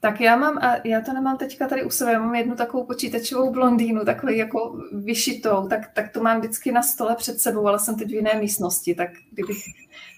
[0.00, 3.52] tak já mám, a já to nemám teďka tady u sebe, mám jednu takovou počítačovou
[3.52, 7.98] blondýnu, takový jako vyšitou, tak, tak to mám vždycky na stole před sebou, ale jsem
[7.98, 9.56] teď v jiné místnosti, tak kdybych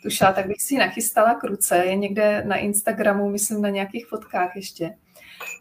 [0.03, 3.69] tu šla, tak bych si ji nachystala k ruce, je někde na Instagramu, myslím na
[3.69, 4.97] nějakých fotkách ještě.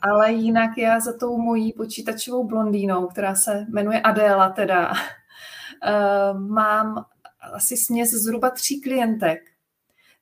[0.02, 7.06] Ale jinak já za tou mojí počítačovou blondýnou, která se jmenuje Adéla teda, uh, mám
[7.54, 9.40] asi směs zhruba tří klientek,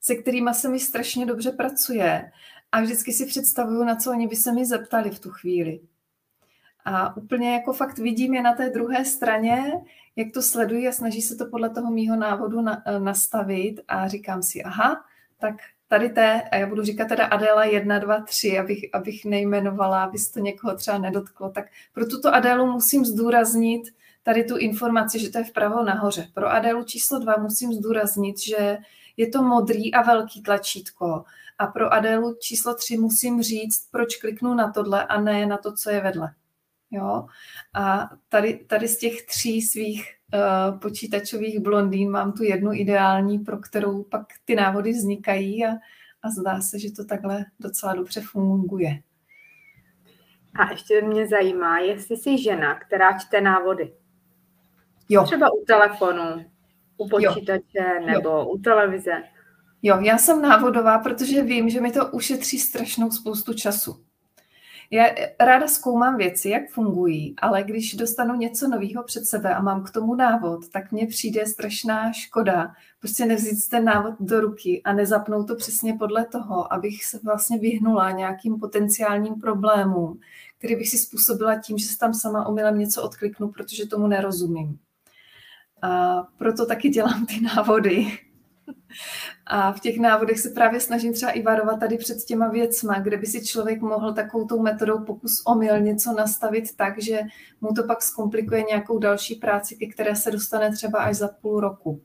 [0.01, 2.31] se kterými se mi strašně dobře pracuje
[2.73, 5.79] a vždycky si představuju, na co oni by se mi zeptali v tu chvíli.
[6.85, 9.73] A úplně jako fakt vidím je na té druhé straně,
[10.15, 14.07] jak to sledují a snaží se to podle toho mýho návodu na, eh, nastavit a
[14.07, 15.05] říkám si, aha,
[15.39, 15.55] tak
[15.87, 20.17] tady té, a já budu říkat teda Adéla 1, 2, 3, abych, abych nejmenovala, aby
[20.33, 23.83] to někoho třeba nedotklo, tak pro tuto Adélu musím zdůraznit
[24.23, 26.27] tady tu informaci, že to je vpravo nahoře.
[26.33, 28.77] Pro Adélu číslo 2 musím zdůraznit, že
[29.17, 31.23] je to modrý a velký tlačítko
[31.59, 35.73] a pro Adélu číslo 3 musím říct, proč kliknu na tohle a ne na to,
[35.73, 36.33] co je vedle.
[36.91, 37.25] Jo?
[37.73, 43.57] A tady, tady z těch tří svých uh, počítačových blondýn mám tu jednu ideální, pro
[43.57, 45.69] kterou pak ty návody vznikají a,
[46.23, 48.99] a zdá se, že to takhle docela dobře funguje.
[50.55, 53.93] A ještě mě zajímá, jestli jsi žena, která čte návody.
[55.09, 55.23] Jo.
[55.23, 56.45] Třeba u telefonu,
[56.97, 58.05] u počítače jo.
[58.05, 58.45] nebo jo.
[58.45, 59.23] u televize.
[59.85, 64.03] Jo, já jsem návodová, protože vím, že mi to ušetří strašnou spoustu času.
[64.91, 65.05] Já
[65.39, 69.91] ráda zkoumám věci, jak fungují, ale když dostanu něco nového před sebe a mám k
[69.91, 75.47] tomu návod, tak mně přijde strašná škoda prostě nevzít ten návod do ruky a nezapnout
[75.47, 80.19] to přesně podle toho, abych se vlastně vyhnula nějakým potenciálním problémům,
[80.57, 84.79] který bych si způsobila tím, že se tam sama omylem něco odkliknu, protože tomu nerozumím.
[85.81, 88.07] A proto taky dělám ty návody.
[89.45, 93.17] A v těch návodech se právě snažím třeba i varovat tady před těma věcma, kde
[93.17, 97.21] by si člověk mohl takovou tou metodou pokus omyl něco nastavit tak, že
[97.61, 101.59] mu to pak zkomplikuje nějakou další práci, ke které se dostane třeba až za půl
[101.59, 102.01] roku.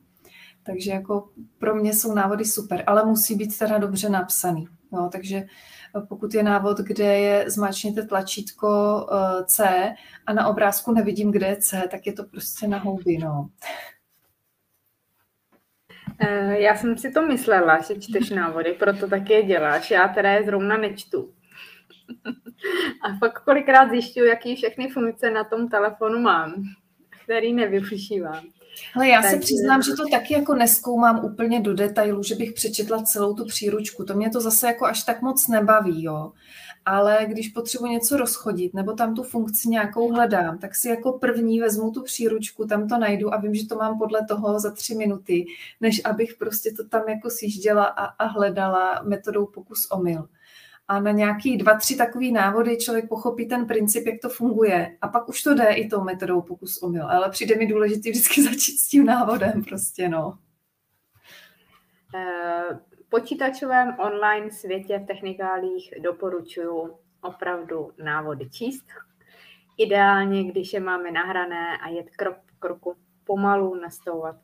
[0.62, 4.68] Takže jako pro mě jsou návody super, ale musí být teda dobře napsaný.
[4.92, 5.46] No, takže
[6.08, 8.68] pokud je návod, kde je zmáčněte tlačítko
[9.12, 9.64] eh, C
[10.26, 13.48] a na obrázku nevidím, kde je C, tak je to prostě na houby, no.
[16.20, 19.90] Eh, já jsem si to myslela, že čteš návody, proto tak je děláš.
[19.90, 21.32] Já teda je zrovna nečtu.
[23.02, 26.54] A pak kolikrát zjišťuju, jaký všechny funkce na tom telefonu mám,
[27.24, 28.44] který nevyužívám.
[28.96, 29.36] Ale já Takže...
[29.36, 33.44] se přiznám, že to taky jako neskoumám úplně do detailu, že bych přečetla celou tu
[33.44, 34.04] příručku.
[34.04, 36.32] To mě to zase jako až tak moc nebaví, jo.
[36.90, 41.60] Ale když potřebuji něco rozchodit nebo tam tu funkci nějakou hledám, tak si jako první
[41.60, 44.94] vezmu tu příručku, tam to najdu a vím, že to mám podle toho za tři
[44.94, 45.46] minuty,
[45.80, 50.28] než abych prostě to tam jako sjížděla a, a hledala metodou pokus omyl
[50.88, 54.96] a na nějaký dva, tři takový návody člověk pochopí ten princip, jak to funguje.
[55.00, 57.06] A pak už to jde i tou metodou pokus omyl.
[57.10, 60.38] Ale přijde mi důležité vždycky začít s tím návodem prostě, no.
[62.14, 62.78] Eh,
[63.10, 68.84] počítačovém online světě v technikálích doporučuji opravdu návody číst.
[69.78, 74.36] Ideálně, když je máme nahrané a jet krok kroku pomalu nastavovat.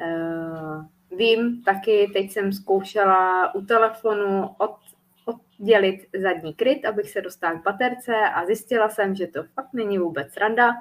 [0.00, 0.84] Uh,
[1.18, 4.76] vím taky, teď jsem zkoušela u telefonu od
[5.24, 9.98] oddělit zadní kryt, abych se dostala k baterce a zjistila jsem, že to fakt není
[9.98, 10.72] vůbec randa.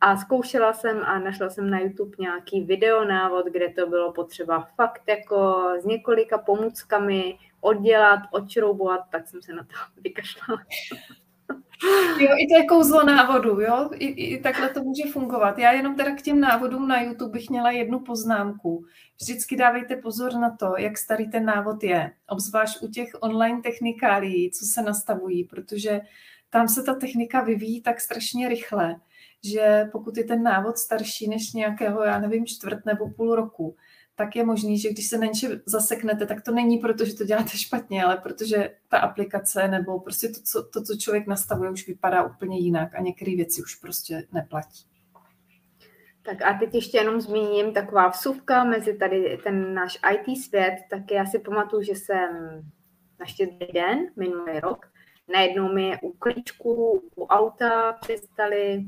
[0.00, 5.02] A zkoušela jsem a našla jsem na YouTube nějaký videonávod, kde to bylo potřeba fakt
[5.06, 10.60] jako s několika pomůckami oddělat, odšroubovat, tak jsem se na to vykašlala.
[12.18, 15.58] Jo, i to je kouzlo návodu, jo, I, i takhle to může fungovat.
[15.58, 18.84] Já jenom teda k těm návodům na YouTube bych měla jednu poznámku.
[19.20, 24.50] Vždycky dávejte pozor na to, jak starý ten návod je, obzvlášť u těch online technikálí,
[24.50, 26.00] co se nastavují, protože
[26.50, 28.96] tam se ta technika vyvíjí tak strašně rychle,
[29.44, 33.76] že pokud je ten návod starší než nějakého, já nevím, čtvrt nebo půl roku,
[34.16, 37.24] tak je možný, že když se na něčem zaseknete, tak to není proto, že to
[37.24, 41.86] děláte špatně, ale protože ta aplikace nebo prostě to, co, to, co člověk nastavuje, už
[41.86, 44.86] vypadá úplně jinak a některé věci už prostě neplatí.
[46.22, 51.10] Tak a teď ještě jenom zmíním taková vsuvka mezi tady ten náš IT svět, tak
[51.10, 52.28] já si pamatuju, že jsem
[53.20, 54.86] na štědrý den, minulý rok,
[55.32, 58.84] najednou mi u klíčku, u auta přestali,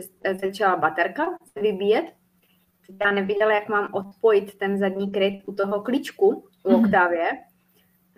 [0.00, 2.18] přest, začala baterka se vybíjet
[3.04, 6.84] já neviděla, jak mám odpojit ten zadní kryt u toho klíčku u mhm.
[6.84, 7.30] Octavie.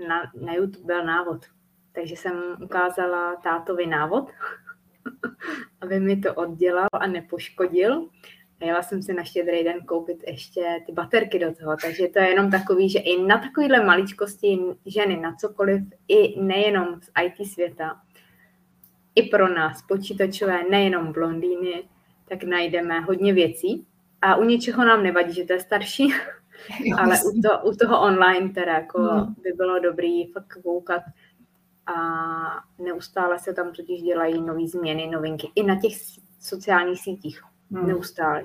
[0.09, 1.47] Na, na YouTube byl návod.
[1.93, 4.31] Takže jsem ukázala tátovi návod,
[5.81, 8.09] aby mi to oddělal a nepoškodil.
[8.61, 11.77] A jela jsem si na štědrý den koupit ještě ty baterky do toho.
[11.83, 17.01] Takže to je jenom takový, že i na takovýhle maličkosti ženy, na cokoliv, i nejenom
[17.03, 18.01] z IT světa,
[19.15, 21.83] i pro nás počítačové, nejenom blondýny,
[22.29, 23.87] tak najdeme hodně věcí,
[24.23, 26.09] a u něčeho nám nevadí, že to je starší,
[26.85, 29.35] jo, ale u, to, u toho online teda jako no.
[29.43, 31.03] by bylo dobrý fakt koukat
[31.87, 31.95] a
[32.79, 35.93] neustále se tam totiž dělají nové změny, novinky i na těch
[36.41, 37.43] sociálních sítích.
[37.71, 37.87] Hmm.
[37.87, 38.45] Neustále.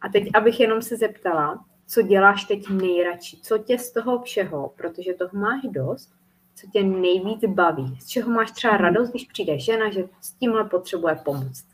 [0.00, 3.36] A teď, abych jenom se zeptala, co děláš teď nejradši?
[3.42, 6.15] Co tě z toho všeho, protože toho máš dost,
[6.56, 7.98] co tě nejvíc baví?
[8.00, 11.64] Z čeho máš třeba radost, když přijde žena, že s tímhle potřebuje pomoct?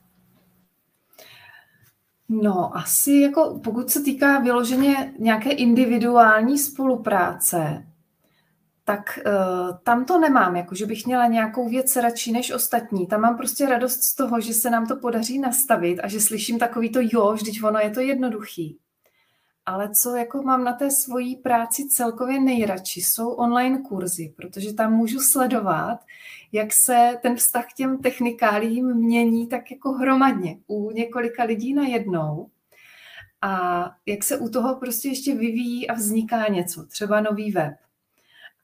[2.28, 7.86] No, asi jako pokud se týká vyloženě nějaké individuální spolupráce,
[8.84, 13.06] tak uh, tam to nemám, jako že bych měla nějakou věc radši než ostatní.
[13.06, 16.58] Tam mám prostě radost z toho, že se nám to podaří nastavit a že slyším
[16.58, 18.78] takový to jo, vždyť ono je to jednoduchý.
[19.66, 24.92] Ale co jako mám na té svojí práci celkově nejradši, jsou online kurzy, protože tam
[24.92, 25.98] můžu sledovat,
[26.53, 32.48] jak se ten vztah k těm technikálím mění tak jako hromadně u několika lidí najednou.
[33.42, 37.75] A jak se u toho prostě ještě vyvíjí a vzniká něco, třeba nový web.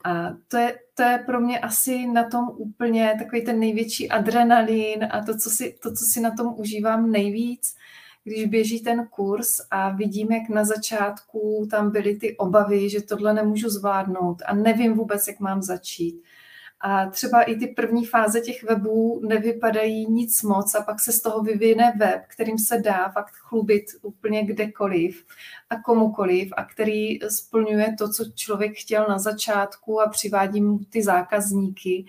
[0.04, 5.08] A to je, to je pro mě asi na tom úplně takový ten největší adrenalin
[5.10, 7.74] a to co, si, to, co si na tom užívám nejvíc,
[8.28, 13.34] když běží ten kurz a vidím, jak na začátku tam byly ty obavy, že tohle
[13.34, 16.22] nemůžu zvládnout a nevím vůbec, jak mám začít.
[16.80, 21.20] A třeba i ty první fáze těch webů nevypadají nic moc a pak se z
[21.20, 25.24] toho vyvine web, kterým se dá fakt chlubit úplně kdekoliv
[25.70, 31.02] a komukoliv a který splňuje to, co člověk chtěl na začátku a přivádí mu ty
[31.02, 32.06] zákazníky.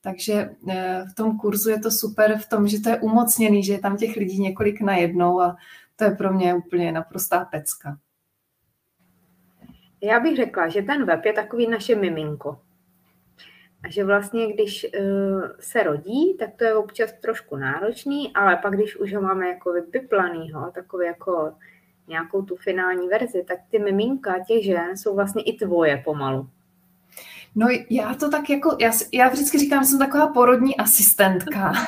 [0.00, 3.72] Takže eh, v tom kurzu je to super v tom, že to je umocněný, že
[3.72, 5.56] je tam těch lidí několik najednou a
[5.96, 7.98] to je pro mě úplně naprostá pecka.
[10.02, 12.60] Já bych řekla, že ten web je takový naše miminko.
[13.84, 18.74] A že vlastně, když uh, se rodí, tak to je občas trošku náročný, ale pak,
[18.74, 21.52] když už ho máme jako vypiplanýho, takový jako
[22.08, 26.48] nějakou tu finální verzi, tak ty miminka těch žen jsou vlastně i tvoje pomalu.
[27.54, 31.72] No já to tak jako, já, já vždycky říkám, že jsem taková porodní asistentka.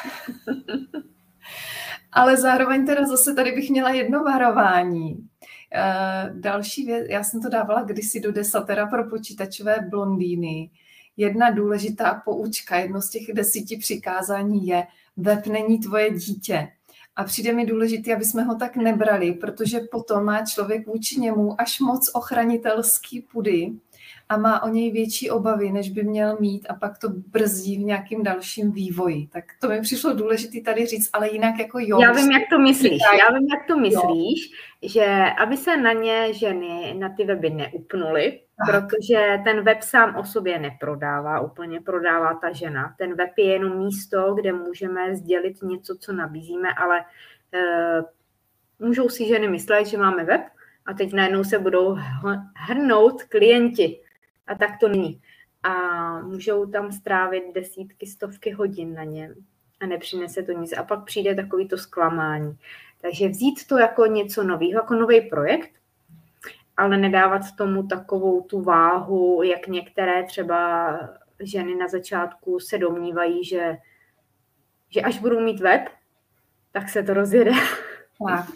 [2.13, 5.15] Ale zároveň teda zase tady bych měla jedno varování.
[5.15, 10.71] Uh, další věc, já jsem to dávala kdysi do desatera pro počítačové blondýny.
[11.17, 16.69] Jedna důležitá poučka, jedno z těch desíti přikázání je, web není tvoje dítě.
[17.17, 21.61] A přijde mi důležité, aby jsme ho tak nebrali, protože potom má člověk vůči němu
[21.61, 23.73] až moc ochranitelský pudy
[24.31, 27.85] a má o něj větší obavy, než by měl mít a pak to brzdí v
[27.85, 29.27] nějakým dalším vývoji.
[29.27, 32.01] Tak to mi přišlo důležité tady říct, ale jinak jako jo.
[32.01, 33.03] Já vím, jak to myslíš.
[33.19, 34.89] Já vím, jak to myslíš, jo.
[34.89, 40.25] že aby se na ně ženy na ty weby neupnuly, protože ten web sám o
[40.25, 42.95] sobě neprodává, úplně prodává ta žena.
[42.99, 48.05] Ten web je jenom místo, kde můžeme sdělit něco, co nabízíme, ale uh,
[48.89, 50.41] můžou si ženy myslet, že máme web,
[50.87, 51.97] a teď najednou se budou
[52.55, 54.01] hrnout klienti
[54.47, 55.23] a tak to není.
[55.63, 55.73] A
[56.21, 59.35] můžou tam strávit desítky, stovky hodin na něm
[59.81, 60.79] a nepřinese to nic.
[60.79, 62.59] A pak přijde takový to zklamání.
[63.01, 65.71] Takže vzít to jako něco nového, jako nový projekt,
[66.77, 70.91] ale nedávat tomu takovou tu váhu, jak některé třeba
[71.41, 73.77] ženy na začátku se domnívají, že,
[74.91, 75.83] že až budou mít web,
[76.73, 77.53] tak se to rozjede.
[78.29, 78.47] Tak.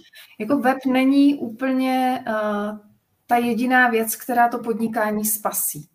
[0.41, 2.79] Jako web není úplně uh,
[3.27, 5.89] ta jediná věc, která to podnikání spasí.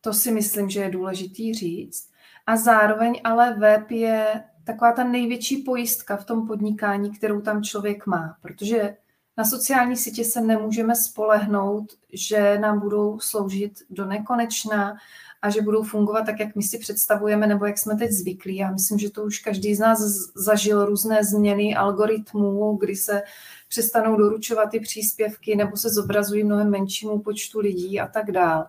[0.00, 2.10] To si myslím, že je důležitý říct.
[2.46, 8.06] A zároveň ale web je taková ta největší pojistka v tom podnikání, kterou tam člověk
[8.06, 8.96] má, protože
[9.36, 14.96] na sociální sítě se nemůžeme spolehnout, že nám budou sloužit do nekonečna
[15.42, 18.56] a že budou fungovat tak, jak my si představujeme nebo jak jsme teď zvyklí.
[18.56, 20.00] Já myslím, že to už každý z nás
[20.36, 23.22] zažil různé změny algoritmů, kdy se
[23.68, 28.66] přestanou doručovat ty příspěvky nebo se zobrazují mnohem menšímu počtu lidí a tak dál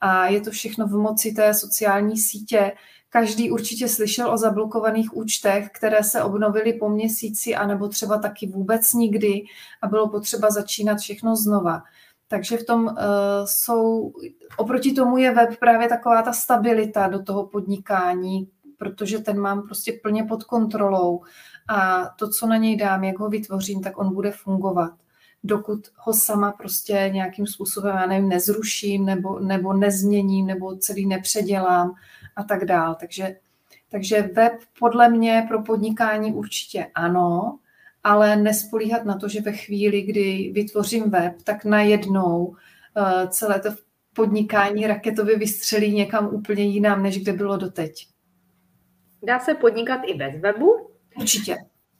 [0.00, 2.72] a je to všechno v moci té sociální sítě.
[3.08, 8.92] Každý určitě slyšel o zablokovaných účtech, které se obnovily po měsíci, anebo třeba taky vůbec
[8.92, 9.42] nikdy
[9.82, 11.82] a bylo potřeba začínat všechno znova.
[12.28, 12.92] Takže v tom uh,
[13.44, 14.12] jsou,
[14.56, 19.98] oproti tomu je web právě taková ta stabilita do toho podnikání, protože ten mám prostě
[20.02, 21.22] plně pod kontrolou
[21.68, 24.92] a to, co na něj dám, jak ho vytvořím, tak on bude fungovat
[25.46, 31.94] dokud ho sama prostě nějakým způsobem, já nevím, nezruším nebo, nebo nezměním nebo celý nepředělám
[32.36, 32.96] a tak dál.
[33.00, 33.36] Takže,
[33.88, 37.58] takže web podle mě pro podnikání určitě ano,
[38.06, 42.56] ale nespolíhat na to, že ve chvíli, kdy vytvořím web, tak najednou uh,
[43.28, 43.68] celé to
[44.12, 48.06] podnikání raketově vystřelí někam úplně jinam, než kde bylo doteď.
[49.22, 50.90] Dá se podnikat i bez webu.
[51.16, 51.56] Určitě.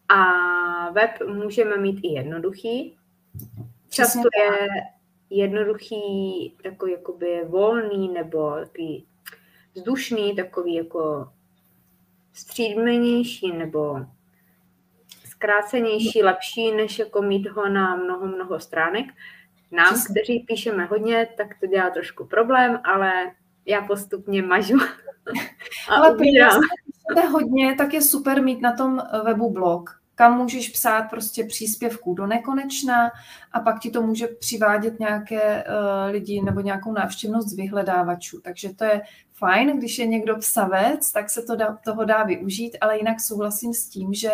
[0.09, 2.97] A web můžeme mít i jednoduchý,
[3.89, 4.69] Často je
[5.31, 9.07] jednoduchý, takový jakoby volný nebo takový
[9.75, 11.29] vzdušný, takový jako
[12.33, 13.97] střídmenější nebo
[15.37, 19.07] zkrácenější, lepší, než jako mít ho na mnoho, mnoho stránek.
[19.71, 20.15] Nám, Přesně.
[20.15, 23.13] kteří píšeme hodně, tak to dělá trošku problém, ale
[23.67, 24.79] já postupně mažu
[25.89, 26.61] a ale ubírám.
[27.31, 32.27] hodně, tak je super mít na tom webu blog kam můžeš psát prostě příspěvků do
[32.27, 33.11] nekonečna
[33.53, 38.41] a pak ti to může přivádět nějaké uh, lidi nebo nějakou návštěvnost z vyhledávačů.
[38.41, 42.77] Takže to je fajn, když je někdo psavec, tak se to dá, toho dá využít,
[42.81, 44.31] ale jinak souhlasím s tím, že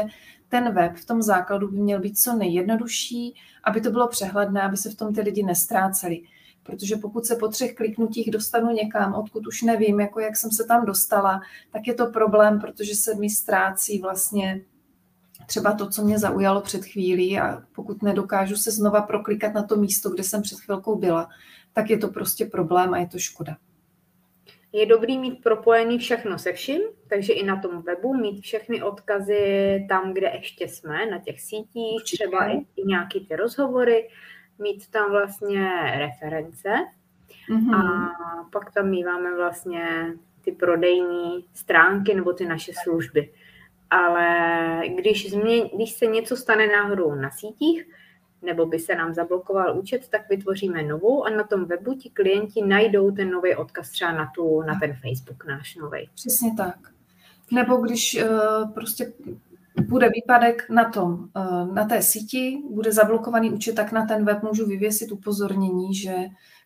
[0.52, 3.34] ten web v tom základu by měl být co nejjednodušší,
[3.64, 6.22] aby to bylo přehledné, aby se v tom ty lidi nestráceli.
[6.62, 10.64] Protože pokud se po třech kliknutích dostanu někam, odkud už nevím, jako jak jsem se
[10.64, 14.64] tam dostala, tak je to problém, protože se mi ztrácí vlastně
[15.46, 19.76] třeba to, co mě zaujalo před chvílí a pokud nedokážu se znova proklikat na to
[19.76, 21.28] místo, kde jsem před chvilkou byla,
[21.72, 23.56] tak je to prostě problém a je to škoda.
[24.72, 29.86] Je dobrý mít propojený všechno se vším, takže i na tom webu mít všechny odkazy
[29.88, 32.24] tam, kde ještě jsme, na těch sítích, Určitě.
[32.24, 34.08] třeba i, i nějaký ty rozhovory,
[34.58, 36.68] mít tam vlastně reference
[37.50, 37.76] mm-hmm.
[37.76, 38.10] a
[38.52, 40.12] pak tam míváme vlastně
[40.44, 43.32] ty prodejní stránky nebo ty naše služby.
[43.90, 47.86] Ale když, změň, když se něco stane náhodou na sítích,
[48.42, 52.62] nebo by se nám zablokoval účet, tak vytvoříme novou a na tom webu ti klienti
[52.62, 56.08] najdou ten nový odkaz třeba na, tu, na ten Facebook náš nový.
[56.14, 56.78] Přesně tak.
[57.52, 59.12] Nebo když uh, prostě
[59.86, 64.42] bude výpadek na tom, uh, na té síti, bude zablokovaný účet, tak na ten web
[64.42, 66.14] můžu vyvěsit upozornění, že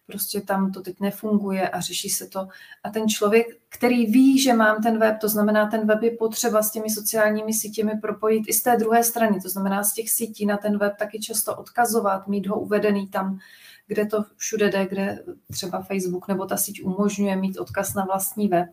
[0.07, 2.48] prostě tam to teď nefunguje a řeší se to.
[2.84, 6.62] A ten člověk, který ví, že mám ten web, to znamená, ten web je potřeba
[6.62, 10.46] s těmi sociálními sítěmi propojit i z té druhé strany, to znamená z těch sítí
[10.46, 13.38] na ten web taky často odkazovat, mít ho uvedený tam,
[13.86, 18.48] kde to všude jde, kde třeba Facebook nebo ta síť umožňuje mít odkaz na vlastní
[18.48, 18.68] web,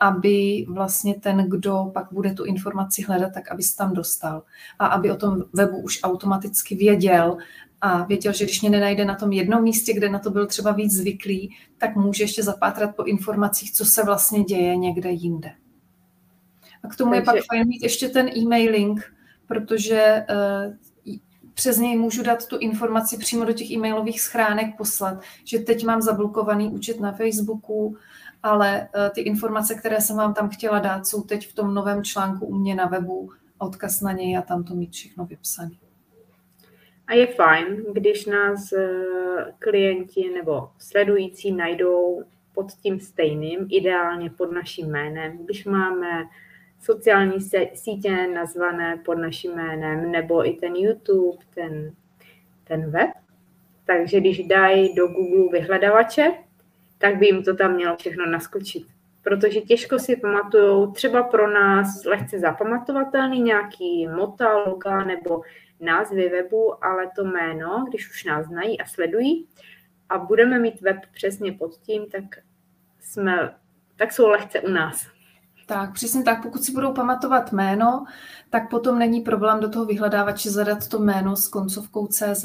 [0.00, 4.42] aby vlastně ten, kdo pak bude tu informaci hledat, tak aby se tam dostal
[4.78, 7.36] a aby o tom webu už automaticky věděl
[7.80, 10.72] a věděl, že když mě nenajde na tom jednom místě, kde na to byl třeba
[10.72, 15.52] víc zvyklý, tak může ještě zapátrat po informacích, co se vlastně děje někde jinde.
[16.82, 17.20] A k tomu Takže...
[17.20, 19.12] je pak fajn mít ještě ten e-mailing,
[19.46, 20.74] protože uh,
[21.54, 26.02] přes něj můžu dát tu informaci přímo do těch e-mailových schránek poslat, že teď mám
[26.02, 27.96] zablokovaný účet na Facebooku,
[28.42, 32.04] ale uh, ty informace, které jsem vám tam chtěla dát, jsou teď v tom novém
[32.04, 35.85] článku u mě na webu, odkaz na něj a tam to mít všechno vypsané.
[37.06, 39.04] A je fajn, když nás eh,
[39.58, 42.22] klienti nebo sledující najdou
[42.54, 45.38] pod tím stejným, ideálně pod naším jménem.
[45.44, 46.24] Když máme
[46.80, 47.38] sociální
[47.74, 51.92] sítě nazvané pod naším jménem, nebo i ten YouTube, ten,
[52.64, 53.10] ten web.
[53.86, 56.32] Takže když dají do Google vyhledavače,
[56.98, 58.95] tak by jim to tam mělo všechno naskočit.
[59.26, 65.42] Protože těžko si pamatují třeba pro nás lehce zapamatovatelný nějaký mota, loga nebo
[65.80, 69.48] názvy webu, ale to jméno, když už nás znají a sledují
[70.08, 72.24] a budeme mít web přesně pod tím, tak
[73.00, 73.54] jsme,
[73.96, 75.06] tak jsou lehce u nás.
[75.66, 76.42] Tak, přesně tak.
[76.42, 78.04] Pokud si budou pamatovat jméno,
[78.50, 82.44] tak potom není problém do toho vyhledávače zadat to jméno s koncovkou CZ.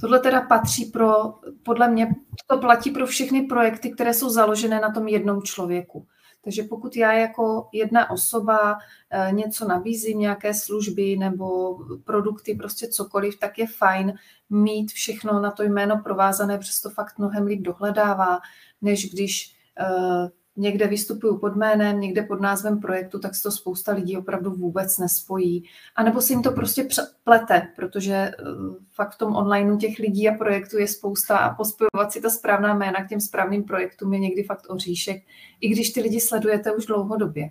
[0.00, 2.14] Tohle teda patří pro, podle mě,
[2.46, 6.06] to platí pro všechny projekty, které jsou založené na tom jednom člověku.
[6.46, 8.78] Takže pokud já jako jedna osoba
[9.10, 14.14] eh, něco nabízím, nějaké služby nebo produkty, prostě cokoliv, tak je fajn
[14.50, 18.40] mít všechno na to jméno provázané, přesto fakt mnohem líp dohledává,
[18.82, 23.92] než když eh, někde vystupuju pod jménem, někde pod názvem projektu, tak se to spousta
[23.92, 25.64] lidí opravdu vůbec nespojí.
[25.96, 26.88] A nebo si jim to prostě
[27.24, 32.12] plete, protože uh, fakt v tom onlineu těch lidí a projektů je spousta a pospojovat
[32.12, 35.22] si ta správná jména k těm správným projektům je někdy fakt oříšek,
[35.60, 37.50] i když ty lidi sledujete už dlouhodobě.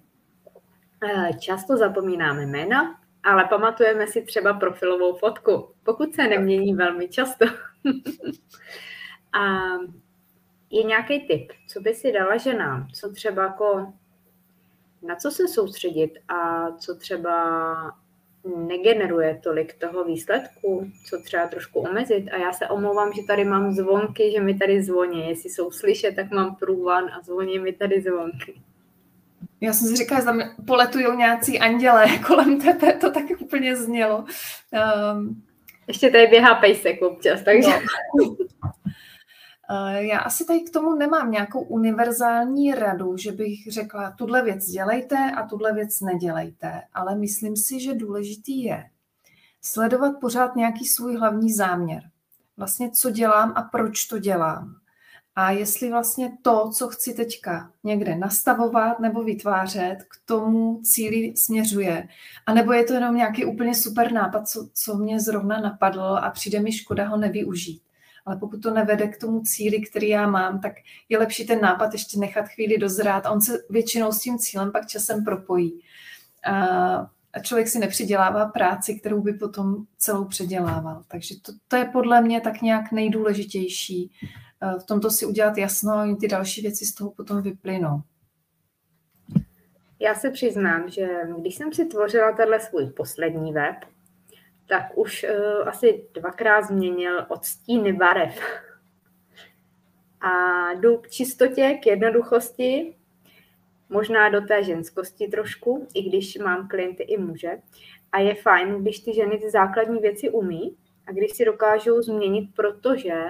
[1.04, 7.46] Eh, často zapomínáme jména, ale pamatujeme si třeba profilovou fotku, pokud se nemění velmi často.
[9.34, 9.42] a
[10.70, 13.94] je nějaký tip, co by si dala ženám, co třeba jako
[15.02, 17.66] na co se soustředit a co třeba
[18.58, 22.30] negeneruje tolik toho výsledku, co třeba trošku omezit.
[22.32, 25.30] A já se omlouvám, že tady mám zvonky, že mi tady zvoní.
[25.30, 28.62] Jestli jsou slyšet, tak mám průvan a zvoní mi tady zvonky.
[29.62, 34.26] Já jsem si říkala, že tam poletují nějací anděle kolem tebe, to tak úplně znělo.
[35.14, 35.44] Um,
[35.88, 37.70] Ještě tady běhá pejsek občas, takže...
[38.20, 38.36] No.
[39.70, 44.66] Eh, já asi tady k tomu nemám nějakou univerzální radu, že bych řekla, tuhle věc
[44.66, 48.84] dělejte a tuhle věc nedělejte, ale myslím si, že důležitý je
[49.62, 52.04] sledovat pořád nějaký svůj hlavní záměr.
[52.58, 54.76] Vlastně, co dělám a proč to dělám.
[55.36, 62.08] A jestli vlastně to, co chci teďka někde nastavovat nebo vytvářet, k tomu cíli směřuje.
[62.46, 66.30] A nebo je to jenom nějaký úplně super nápad, co, co mě zrovna napadl a
[66.30, 67.85] přijde mi škoda ho nevyužít
[68.26, 70.74] ale pokud to nevede k tomu cíli, který já mám, tak
[71.10, 74.72] je lepší ten nápad ještě nechat chvíli dozrát a on se většinou s tím cílem
[74.72, 75.80] pak časem propojí.
[77.34, 81.04] A člověk si nepřidělává práci, kterou by potom celou předělával.
[81.08, 84.12] Takže to, to je podle mě tak nějak nejdůležitější.
[84.80, 88.02] V tomto si udělat jasno a ty další věci z toho potom vyplynou.
[90.00, 91.08] Já se přiznám, že
[91.40, 93.76] když jsem si tvořila tenhle svůj poslední web,
[94.68, 98.40] tak už uh, asi dvakrát změnil odstíny barev.
[100.22, 102.96] A jdu k čistotě, k jednoduchosti,
[103.90, 107.58] možná do té ženskosti trošku, i když mám klienty i muže.
[108.12, 112.50] A je fajn, když ty ženy ty základní věci umí a když si dokážou změnit,
[112.56, 113.24] protože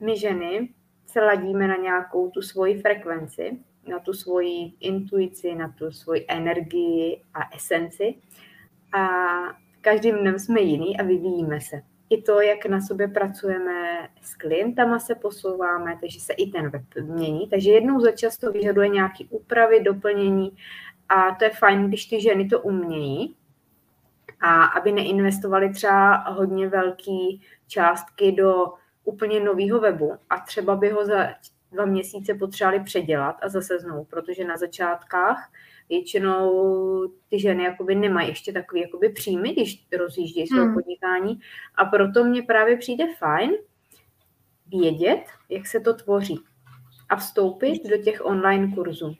[0.00, 0.68] my ženy
[1.06, 7.22] se ladíme na nějakou tu svoji frekvenci, na tu svoji intuici, na tu svoji energii
[7.34, 8.14] a esenci.
[8.92, 9.08] A
[9.80, 11.82] každým dnem jsme jiný a vyvíjíme se.
[12.10, 16.82] i to, jak na sobě pracujeme s klientama, se posouváme, takže se i ten web
[17.02, 17.48] mění.
[17.48, 20.56] Takže jednou za čas to vyžaduje nějaké úpravy, doplnění
[21.08, 23.36] a to je fajn, když ty ženy to umějí
[24.40, 27.28] a aby neinvestovali třeba hodně velké
[27.66, 28.72] částky do
[29.04, 31.28] úplně nového webu a třeba by ho za
[31.72, 35.50] dva měsíce potřebovali předělat a zase znovu, protože na začátkách
[35.90, 36.52] většinou
[37.30, 40.74] ty ženy jakoby nemají ještě takový jakoby příjmy, když rozjíždějí své hmm.
[40.74, 41.40] podnikání
[41.74, 43.50] a proto mně právě přijde fajn
[44.66, 46.38] vědět, jak se to tvoří
[47.08, 49.16] a vstoupit do těch online kurzů.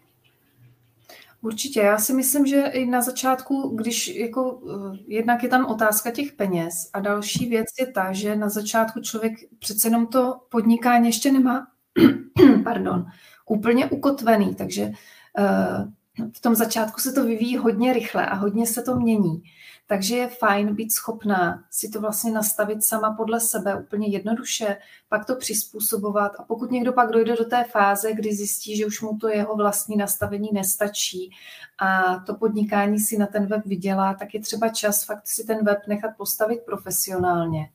[1.43, 6.11] Určitě, já si myslím, že i na začátku, když jako eh, jednak je tam otázka
[6.11, 11.07] těch peněz a další věc je ta, že na začátku člověk přece jenom to podnikání
[11.07, 11.66] ještě nemá,
[12.64, 13.07] pardon,
[13.47, 14.93] úplně ukotvený, takže
[15.39, 15.91] uh,
[16.37, 19.43] v tom začátku se to vyvíjí hodně rychle a hodně se to mění.
[19.91, 24.77] Takže je fajn být schopná si to vlastně nastavit sama podle sebe úplně jednoduše,
[25.09, 29.01] pak to přizpůsobovat a pokud někdo pak dojde do té fáze, kdy zjistí, že už
[29.01, 31.31] mu to jeho vlastní nastavení nestačí
[31.79, 35.64] a to podnikání si na ten web vydělá, tak je třeba čas fakt si ten
[35.64, 37.71] web nechat postavit profesionálně.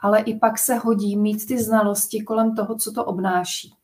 [0.00, 3.77] Ale i pak se hodí mít ty znalosti kolem toho, co to obnáší.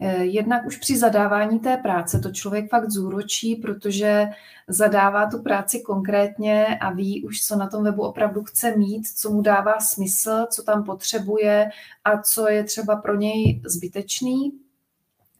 [0.00, 4.28] Eh, jednak už při zadávání té práce to člověk fakt zúročí, protože
[4.68, 9.30] zadává tu práci konkrétně a ví už, co na tom webu opravdu chce mít, co
[9.30, 11.70] mu dává smysl, co tam potřebuje
[12.04, 14.65] a co je třeba pro něj zbytečný.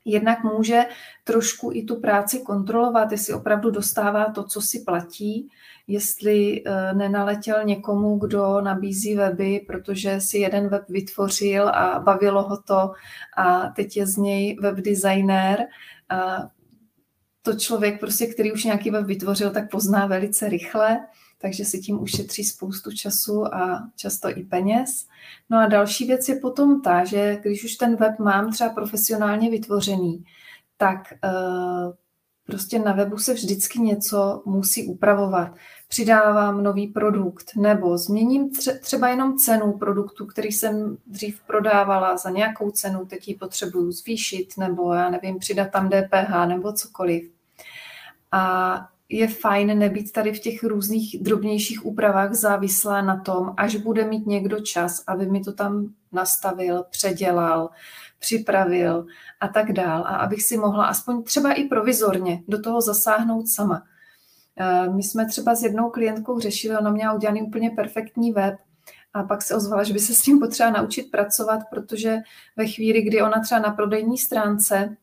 [0.08, 0.82] Jednak může
[1.24, 5.48] trošku i tu práci kontrolovat, jestli opravdu dostává to, co si platí,
[5.86, 12.56] jestli eh, nenaletěl někomu, kdo nabízí weby, protože si jeden web vytvořil a bavilo ho
[12.56, 12.92] to
[13.36, 15.58] a teď je z něj web designer.
[17.42, 20.98] To člověk, prostě, který už nějaký web vytvořil, tak pozná velice rychle,
[21.38, 25.06] takže si tím ušetří spoustu času a často i peněz.
[25.50, 29.50] No a další věc je potom ta, že když už ten web mám třeba profesionálně
[29.50, 30.24] vytvořený,
[30.76, 31.92] tak uh,
[32.46, 35.52] prostě na webu se vždycky něco musí upravovat
[35.88, 42.70] přidávám nový produkt nebo změním třeba jenom cenu produktu, který jsem dřív prodávala za nějakou
[42.70, 47.30] cenu, teď ji potřebuju zvýšit nebo já nevím, přidat tam DPH nebo cokoliv.
[48.32, 54.04] A je fajn nebýt tady v těch různých drobnějších úpravách závislá na tom, až bude
[54.04, 57.70] mít někdo čas, aby mi to tam nastavil, předělal,
[58.18, 59.06] připravil
[59.40, 60.02] a tak dál.
[60.02, 63.82] A abych si mohla aspoň třeba i provizorně do toho zasáhnout sama.
[64.60, 68.54] Eh, my jsme třeba s jednou klientkou řešili, ona měla udělaný úplně perfektní web
[69.14, 72.16] a pak se ozvala, že by se s tím potřeba naučit pracovat, protože
[72.56, 74.96] ve chvíli, kdy ona třeba na prodejní stránce,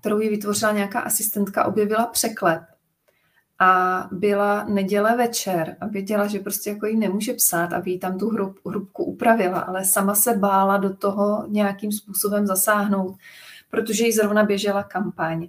[0.00, 2.62] kterou ji vytvořila nějaká asistentka, objevila překlep
[3.58, 8.18] a byla neděle večer a věděla, že prostě jako jí nemůže psát, aby jí tam
[8.18, 13.16] tu hrub, hrubku upravila, ale sama se bála do toho nějakým způsobem zasáhnout,
[13.70, 15.48] protože jí zrovna běžela kampaň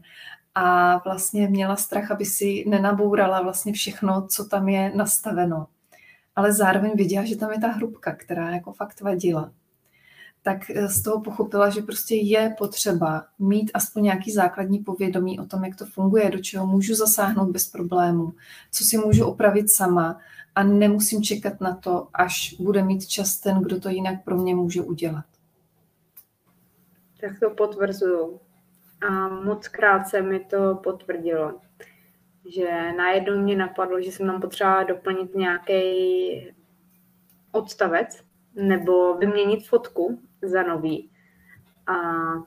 [0.56, 5.68] a vlastně měla strach, aby si nenabourala vlastně všechno, co tam je nastaveno.
[6.36, 9.52] Ale zároveň viděla, že tam je ta hrubka, která jako fakt vadila.
[10.46, 15.46] Tak eh, z toho pochopila, že prostě je potřeba mít aspoň nějaký základní povědomí o
[15.46, 18.34] tom, jak to funguje, do čeho můžu zasáhnout bez problémů,
[18.72, 20.20] co si můžu opravit sama
[20.56, 24.56] a nemusím čekat na to, až bude mít čas ten, kdo to jinak pro mě
[24.56, 25.26] může udělat.
[27.22, 28.40] Tak to potvrzuju
[29.10, 31.60] a moc krát se mi to potvrdilo.
[32.56, 35.84] Že najednou mě napadlo, že jsem tam potřeba doplnit nějaký
[37.52, 38.24] odstavec
[38.56, 41.10] nebo vyměnit fotku za nový.
[41.88, 41.94] A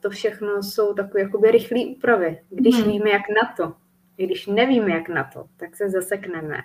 [0.00, 2.40] to všechno jsou takové jakoby rychlé úpravy.
[2.50, 2.90] Když hmm.
[2.90, 3.74] víme, jak na to,
[4.16, 6.58] když nevíme, jak na to, tak se zasekneme.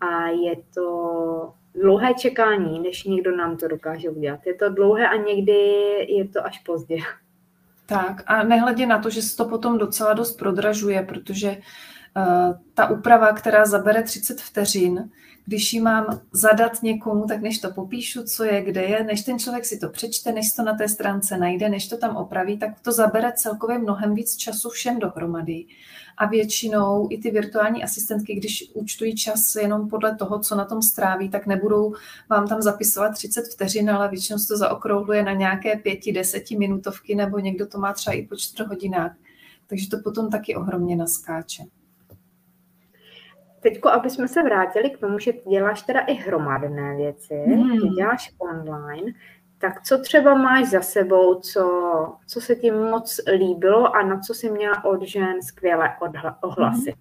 [0.00, 4.46] A je to dlouhé čekání, než někdo nám to dokáže udělat.
[4.46, 5.52] Je to dlouhé a někdy
[6.08, 6.96] je to až pozdě.
[7.86, 12.90] Tak a nehledě na to, že se to potom docela dost prodražuje, protože uh, ta
[12.90, 15.10] úprava, která zabere 30 vteřin,
[15.46, 19.38] když ji mám zadat někomu, tak než to popíšu, co je, kde je, než ten
[19.38, 22.80] člověk si to přečte, než to na té stránce najde, než to tam opraví, tak
[22.80, 25.64] to zabere celkově mnohem víc času všem dohromady.
[26.16, 30.82] A většinou i ty virtuální asistentky, když účtují čas jenom podle toho, co na tom
[30.82, 31.94] stráví, tak nebudou
[32.30, 37.14] vám tam zapisovat 30 vteřin, ale většinou se to zaokrouhluje na nějaké pěti, deseti minutovky,
[37.14, 39.16] nebo někdo to má třeba i po čtyř hodinách.
[39.66, 41.62] Takže to potom taky ohromně naskáče.
[43.62, 47.94] Teďko, aby jsme se vrátili k tomu, že děláš teda i hromadné věci, hmm.
[47.94, 49.12] děláš online,
[49.58, 51.66] tak co třeba máš za sebou, co,
[52.26, 55.96] co se ti moc líbilo a na co jsi měla od žen skvělé
[56.42, 56.94] ohlasy?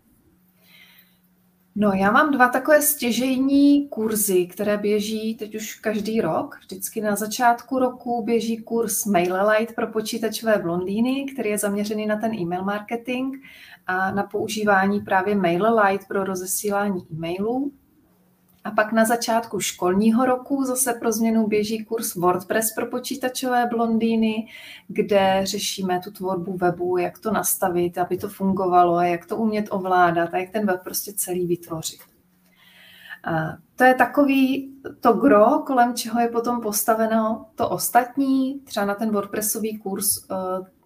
[1.75, 6.57] No, já mám dva takové stěžejní kurzy, které běží teď už každý rok.
[6.59, 12.33] Vždycky na začátku roku běží kurz MailerLite pro počítačové blondýny, který je zaměřený na ten
[12.33, 13.35] e-mail marketing
[13.87, 17.71] na používání právě MailerLite pro rozesílání e-mailů.
[18.63, 24.47] A pak na začátku školního roku zase pro změnu běží kurz WordPress pro počítačové blondýny,
[24.87, 29.65] kde řešíme tu tvorbu webu, jak to nastavit, aby to fungovalo, a jak to umět
[29.69, 31.99] ovládat a jak ten web prostě celý vytvořit.
[33.23, 38.59] A to je takový to gro, kolem čeho je potom postaveno to ostatní.
[38.59, 40.35] Třeba na ten WordPressový kurz eh,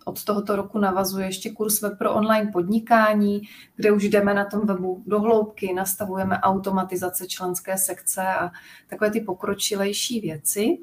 [0.06, 3.42] od tohoto roku navazuje ještě kurz web pro online podnikání,
[3.76, 8.52] kde už jdeme na tom webu do hloubky, nastavujeme automatizace členské sekce a
[8.88, 10.78] takové ty pokročilejší věci.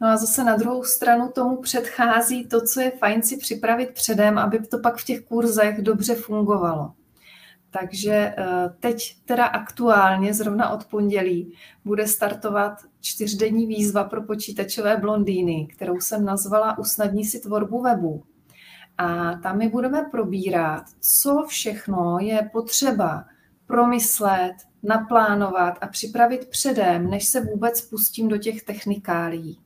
[0.00, 4.38] No a zase na druhou stranu tomu předchází to, co je fajn si připravit předem,
[4.38, 6.92] aby to pak v těch kurzech dobře fungovalo.
[7.70, 8.34] Takže eh,
[8.80, 11.54] teď teda aktuálně, zrovna od pondělí,
[11.84, 18.22] bude startovat čtyřdenní výzva pro počítačové blondýny, kterou jsem nazvala Usnadní si tvorbu webu.
[18.98, 23.24] A tam my budeme probírat, co všechno je potřeba
[23.66, 29.60] promyslet, naplánovat a připravit předem, než se vůbec pustím do těch technikálí.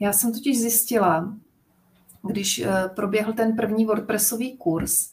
[0.00, 1.34] Já jsem totiž zjistila,
[2.22, 5.10] když eh, proběhl ten první WordPressový kurz,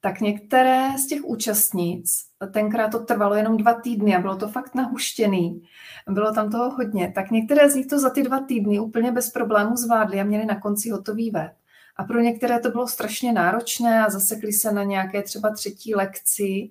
[0.00, 4.74] tak některé z těch účastnic, tenkrát to trvalo jenom dva týdny a bylo to fakt
[4.74, 5.62] nahuštěný,
[6.08, 9.30] bylo tam toho hodně, tak některé z nich to za ty dva týdny úplně bez
[9.30, 11.52] problémů zvládly a měli na konci hotový web.
[12.00, 16.70] A pro některé to bylo strašně náročné a zasekli se na nějaké třeba třetí lekci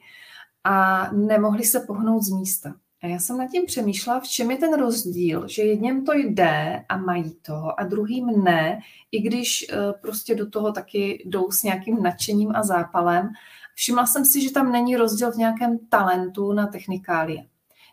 [0.63, 2.73] a nemohli se pohnout z místa.
[3.03, 6.85] A já jsem nad tím přemýšlela, v čem je ten rozdíl, že jedním to jde
[6.89, 8.79] a mají to a druhým ne,
[9.11, 13.29] i když eh, prostě do toho taky jdou s nějakým nadšením a zápalem.
[13.75, 17.45] Všimla jsem si, že tam není rozdíl v nějakém talentu na technikálie.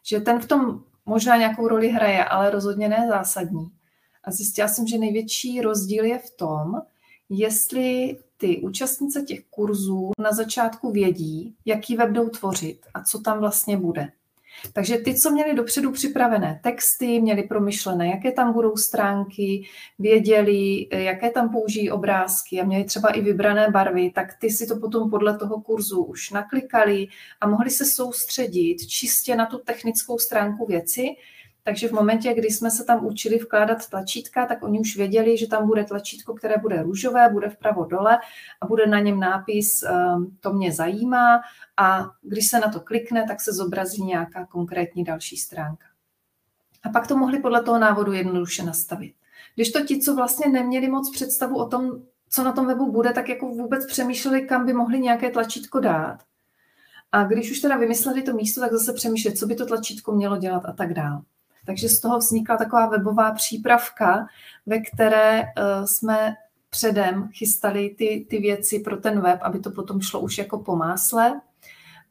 [0.05, 3.71] Že ten v tom možná nějakou roli hraje, ale rozhodně ne zásadní.
[4.25, 6.83] A zjistila jsem, že největší rozdíl je v tom,
[7.29, 13.39] jestli ty účastnice těch kurzů na začátku vědí, jaký web jdou tvořit a co tam
[13.39, 14.09] vlastně bude.
[14.73, 19.67] Takže ty, co měli dopředu připravené texty, měli promyšlené, jaké tam budou stránky,
[19.99, 24.77] věděli, jaké tam použijí obrázky a měli třeba i vybrané barvy, tak ty si to
[24.77, 27.07] potom podle toho kurzu už naklikali
[27.41, 31.07] a mohli se soustředit čistě na tu technickou stránku věci
[31.67, 35.47] takže v momentě, kdy jsme se tam učili vkládat tlačítka, tak oni už věděli, že
[35.47, 38.19] tam bude tlačítko, které bude růžové, bude vpravo dole
[38.61, 41.41] a bude na něm nápis ehm, to mě zajímá
[41.77, 45.87] a když se na to klikne, tak se zobrazí nějaká konkrétní další stránka.
[46.85, 49.15] A pak to mohli podle toho návodu jednoduše nastavit.
[49.55, 53.13] Když to ti, co vlastně neměli moc představu o tom, co na tom webu bude,
[53.13, 56.19] tak jako vůbec přemýšleli, kam by mohli nějaké tlačítko dát.
[57.13, 60.37] A když už teda vymysleli to místo, tak zase přemýšlet, co by to tlačítko mělo
[60.37, 61.23] dělat a tak dále.
[61.67, 64.27] Takže z toho vznikla taková webová přípravka,
[64.67, 66.35] ve které eh, jsme
[66.71, 70.77] předem chystali ty, ty věci pro ten web, aby to potom šlo už jako po
[70.77, 71.41] másle.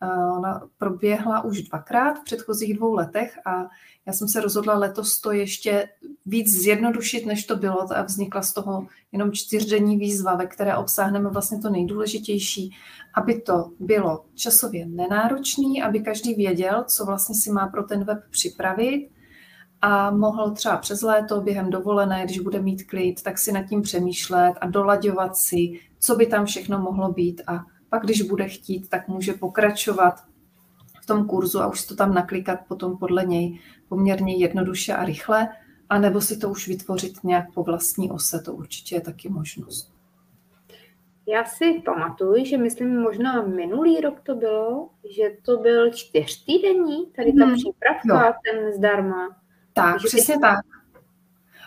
[0.01, 3.69] Eh, ona proběhla už dvakrát v předchozích dvou letech a
[4.05, 5.89] já jsem se rozhodla letos to ještě
[6.25, 11.29] víc zjednodušit, než to bylo a vznikla z toho jenom čtyřdenní výzva, ve které obsáhneme
[11.29, 12.75] vlastně to nejdůležitější,
[13.13, 18.23] aby to bylo časově nenáročný, aby každý věděl, co vlastně si má pro ten web
[18.29, 19.09] připravit,
[19.85, 23.81] a mohl třeba přes léto během dovolené, když bude mít klid, tak si nad tím
[23.81, 28.89] přemýšlet a dolaďovat si, co by tam všechno mohlo být a pak, když bude chtít,
[28.89, 30.23] tak může pokračovat
[31.01, 33.59] v tom kurzu a už to tam naklikat potom podle něj
[33.89, 35.47] poměrně jednoduše a rychle,
[35.89, 39.93] anebo si to už vytvořit nějak po vlastní ose, to určitě je taky možnost.
[41.27, 47.33] Já si pamatuju, že myslím možná minulý rok to bylo, že to byl čtyřtýdenní, tady
[47.33, 47.55] ta hmm.
[47.55, 48.33] přípravka, jo.
[48.45, 49.44] ten zdarma.
[49.75, 50.59] Tak, přesně tak.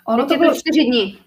[0.07, 1.19] Ono to bylo čtyři dní.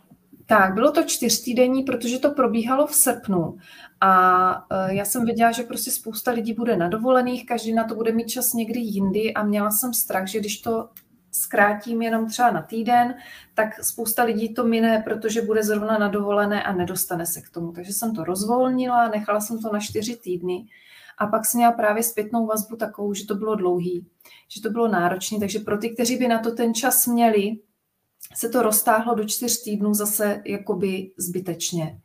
[0.46, 3.58] Tak, bylo to čtyřtýdenní, protože to probíhalo v srpnu.
[4.02, 7.96] A e, já jsem věděla, že prostě spousta lidí bude na dovolených, každý na to
[7.96, 10.90] bude mít čas někdy jindy a měla jsem strach, že když to
[11.32, 13.16] zkrátím jenom třeba na týden,
[13.54, 17.72] tak spousta lidí to mine, protože bude zrovna na dovolené a nedostane se k tomu.
[17.72, 20.66] Takže jsem to rozvolnila, nechala jsem to na čtyři týdny
[21.22, 24.08] a pak jsem měla právě zpětnou vazbu takovou, že to bylo dlouhý,
[24.50, 27.58] že to bylo náročné, takže pro ty, kteří by na to ten čas měli,
[28.36, 32.00] se to roztáhlo do čtyř týdnů zase jakoby zbytečně.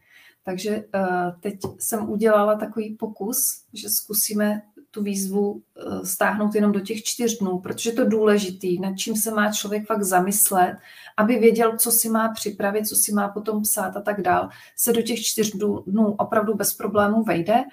[0.44, 6.80] Takže uh, teď jsem udělala takový pokus, že zkusíme tu výzvu uh, stáhnout jenom do
[6.80, 10.76] těch čtyř dnů, protože to je důležitý, nad čím se má člověk fakt zamyslet,
[11.16, 14.92] aby věděl, co si má připravit, co si má potom psát a tak dál, se
[14.92, 15.56] do těch čtyř
[15.86, 17.64] dnů opravdu bez problémů vejde.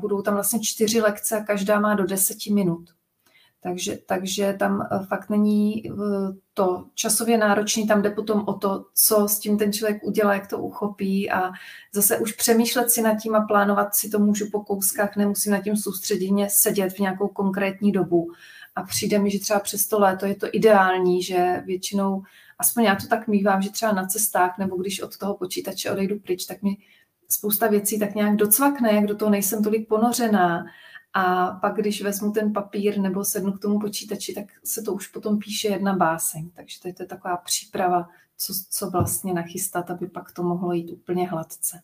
[0.00, 2.90] Budou tam vlastně čtyři lekce a každá má do deseti minut.
[3.64, 5.92] Takže, takže tam eh, fakt není eh,
[6.54, 10.46] to časově náročný, tam jde potom o to, co s tím ten člověk udělá, jak
[10.46, 11.50] to uchopí a
[11.94, 15.60] zase už přemýšlet si nad tím a plánovat si to můžu po kouskách, nemusím nad
[15.60, 18.30] tím soustředěně sedět v nějakou konkrétní dobu.
[18.76, 22.22] A přijde mi, že třeba přes to léto je to ideální, že většinou,
[22.58, 26.18] aspoň já to tak mývám, že třeba na cestách nebo když od toho počítače odejdu
[26.18, 26.76] pryč, tak mi
[27.28, 30.66] spousta věcí tak nějak docvakne, jak do toho nejsem tolik ponořená
[31.12, 35.06] a pak, když vezmu ten papír nebo sednu k tomu počítači, tak se to už
[35.06, 36.50] potom píše jedna báseň.
[36.50, 40.72] Takže to je, to je taková příprava, co, co vlastně nachystat, aby pak to mohlo
[40.72, 41.82] jít úplně hladce.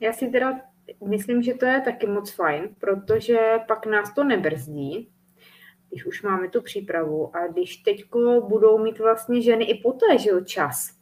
[0.00, 0.60] Já si teda
[1.08, 5.12] myslím, že to je taky moc fajn, protože pak nás to nebrzdí,
[5.88, 10.30] když už máme tu přípravu a když teďko budou mít vlastně ženy i poté, že
[10.44, 10.99] čas.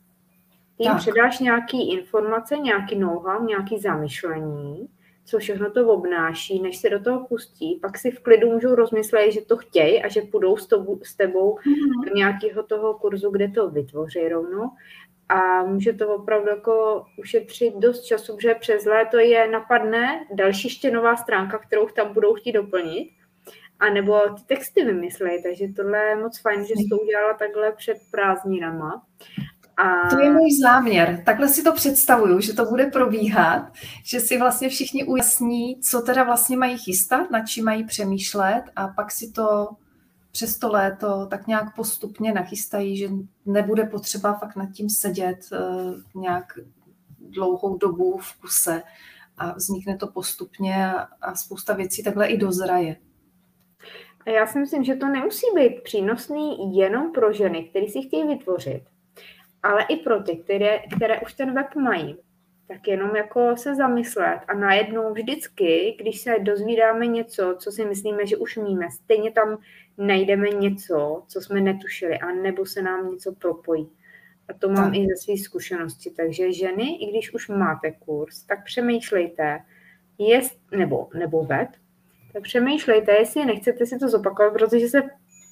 [0.79, 4.89] Ty jim předáš nějaký informace, nějaký know-how, nějaký zamyšlení
[5.29, 9.33] co všechno to obnáší, než se do toho pustí, pak si v klidu můžou rozmyslet,
[9.33, 12.05] že to chtějí a že půjdou s, tobu, s tebou mm-hmm.
[12.09, 14.71] do nějakého toho kurzu, kde to vytvoří rovnou
[15.29, 20.91] a může to opravdu jako ušetřit dost času, protože přes léto je napadne další ještě
[20.91, 23.11] nová stránka, kterou tam budou chtít doplnit,
[23.81, 27.73] a nebo ty texty vymyslet, takže tohle je moc fajn, že jsi to udělala takhle
[27.73, 29.03] před prázdninama.
[29.79, 30.09] A...
[30.09, 31.23] To je můj záměr.
[31.27, 33.73] Takhle si to představuju, že to bude probíhat,
[34.05, 38.89] že si vlastně všichni ujasní, co teda vlastně mají chystat, nad čím mají přemýšlet a
[38.89, 39.69] pak si to
[40.33, 43.09] přes to léto tak nějak postupně nachystají, že
[43.47, 46.59] nebude potřeba fakt nad tím sedět uh, nějak
[47.19, 48.83] dlouhou dobu v kuse
[49.39, 52.97] a vznikne to postupně a, a spousta věcí takhle i dozraje.
[54.27, 58.27] A já si myslím, že to nemusí být přínosný jenom pro ženy, které si chtějí
[58.27, 58.83] vytvořit
[59.63, 62.17] ale i pro ty, které, které už ten web mají,
[62.69, 68.27] tak jenom jako se zamyslet a najednou vždycky, když se dozvídáme něco, co si myslíme,
[68.27, 69.59] že už míme, stejně tam
[69.99, 73.91] najdeme něco, co jsme netušili, a nebo se nám něco propojí.
[74.49, 74.95] A to mám tak.
[74.95, 76.11] i ze své zkušenosti.
[76.11, 79.61] Takže ženy, i když už máte kurz, tak přemýšlejte,
[80.19, 81.69] jest, nebo, nebo web,
[82.33, 85.03] tak přemýšlejte, jestli nechcete si to zopakovat, protože se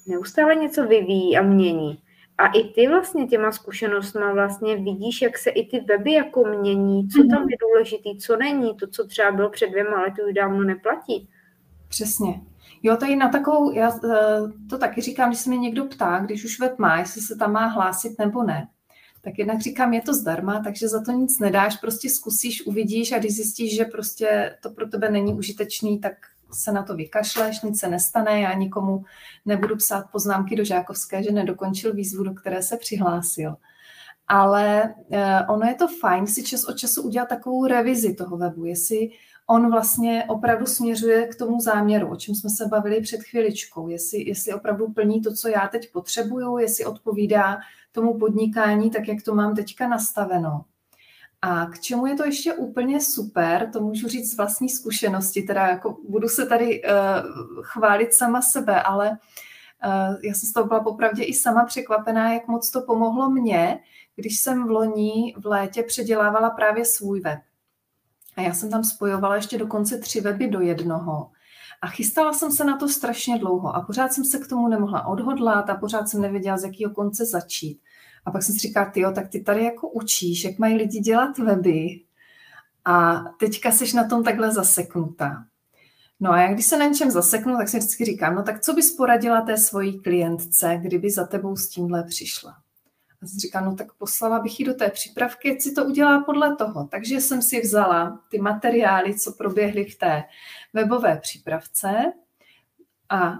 [0.07, 2.01] neustále něco vyvíjí a mění.
[2.37, 7.07] A i ty vlastně těma zkušenostma vlastně vidíš, jak se i ty weby jako mění,
[7.09, 7.49] co tam mhm.
[7.49, 11.29] je důležitý, co není, to, co třeba bylo před dvěma lety, už dávno neplatí.
[11.87, 12.41] Přesně.
[12.83, 16.45] Jo, tady na takovou, já eh, to taky říkám, když se mě někdo ptá, když
[16.45, 18.67] už web má, jestli se tam má hlásit nebo ne,
[19.21, 23.19] tak jednak říkám, je to zdarma, takže za to nic nedáš, prostě zkusíš, uvidíš a
[23.19, 26.13] když zjistíš, že prostě to pro tebe není užitečný, tak
[26.51, 29.03] se na to vykašleš, nic se nestane, já nikomu
[29.45, 33.55] nebudu psát poznámky do Žákovské, že nedokončil výzvu, do které se přihlásil.
[34.27, 38.65] Ale eh, ono je to fajn si čas od času udělat takovou revizi toho webu,
[38.65, 39.09] jestli
[39.49, 44.27] on vlastně opravdu směřuje k tomu záměru, o čem jsme se bavili před chviličkou, jestli,
[44.27, 47.57] jestli opravdu plní to, co já teď potřebuju, jestli odpovídá
[47.91, 50.65] tomu podnikání, tak jak to mám teďka nastaveno.
[51.41, 55.67] A k čemu je to ještě úplně super, to můžu říct z vlastní zkušenosti, teda
[55.67, 56.89] jako budu se tady uh,
[57.63, 62.47] chválit sama sebe, ale uh, já jsem z toho byla popravdě i sama překvapená, jak
[62.47, 63.79] moc to pomohlo mně,
[64.15, 67.39] když jsem v loni v létě předělávala právě svůj web.
[68.37, 71.31] A já jsem tam spojovala ještě dokonce tři weby do jednoho.
[71.81, 75.07] A chystala jsem se na to strašně dlouho a pořád jsem se k tomu nemohla
[75.07, 77.81] odhodlat a pořád jsem nevěděla, z jakého konce začít.
[78.25, 81.37] A pak jsem si říkala, ty tak ty tady jako učíš, jak mají lidi dělat
[81.37, 82.01] weby
[82.85, 85.45] a teďka jsi na tom takhle zaseknutá.
[86.19, 88.73] No a já když se na něčem zaseknu, tak si vždycky říkám, no tak co
[88.73, 92.57] bys poradila té svojí klientce, kdyby za tebou s tímhle přišla?
[93.21, 96.23] A jsem říkám, no tak poslala bych ji do té přípravky, ať si to udělá
[96.23, 96.87] podle toho.
[96.87, 100.23] Takže jsem si vzala ty materiály, co proběhly v té
[100.73, 102.13] webové přípravce
[103.09, 103.37] a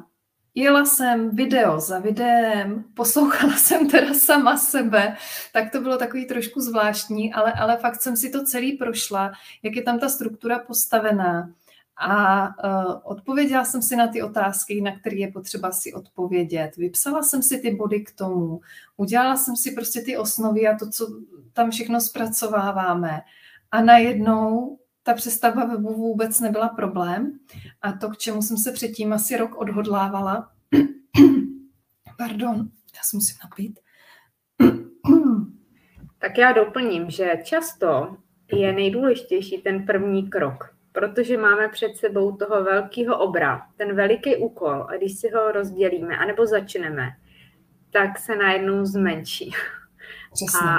[0.60, 5.18] Jela jsem video za videem, poslouchala jsem teda sama sebe,
[5.54, 9.32] tak to bylo takový trošku zvláštní, ale, ale fakt jsem si to celý prošla,
[9.64, 11.54] jak je tam ta struktura postavená.
[12.00, 16.78] A uh, odpověděla jsem si na ty otázky, na které je potřeba si odpovědět.
[16.78, 18.62] Vypsala jsem si ty body k tomu,
[18.98, 21.08] udělala jsem si prostě ty osnovy a to, co
[21.54, 23.22] tam všechno zpracováváme.
[23.72, 27.40] A najednou ta přestavba webu vůbec nebyla problém
[27.82, 30.52] a to, k čemu jsem se předtím asi rok odhodlávala,
[32.18, 32.58] pardon,
[32.96, 33.80] já si musím napít.
[36.20, 38.18] tak já doplním, že často
[38.54, 44.88] je nejdůležitější ten první krok, protože máme před sebou toho velkého obra, ten veliký úkol
[44.90, 47.10] a když si ho rozdělíme, anebo začneme,
[47.92, 49.52] tak se najednou zmenší.
[50.62, 50.76] A,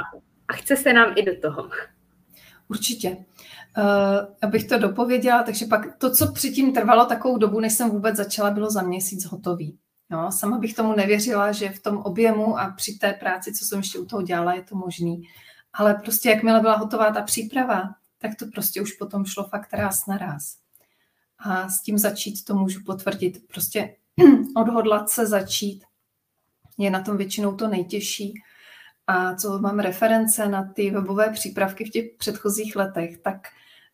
[0.48, 1.70] a chce se nám i do toho.
[2.68, 3.16] Určitě.
[3.78, 8.16] Uh, abych to dopověděla, takže pak to, co předtím trvalo takovou dobu, než jsem vůbec
[8.16, 9.78] začala, bylo za měsíc hotový.
[10.10, 13.78] No, sama bych tomu nevěřila, že v tom objemu a při té práci, co jsem
[13.78, 15.22] ještě u toho dělala, je to možný.
[15.72, 17.82] Ale prostě jakmile byla hotová ta příprava,
[18.18, 20.56] tak to prostě už potom šlo fakt ráz na ráz.
[21.38, 23.48] A s tím začít to můžu potvrdit.
[23.48, 23.96] Prostě
[24.56, 25.84] odhodlat se začít
[26.78, 28.34] je na tom většinou to nejtěžší.
[29.06, 33.48] A co mám reference na ty webové přípravky v těch předchozích letech, tak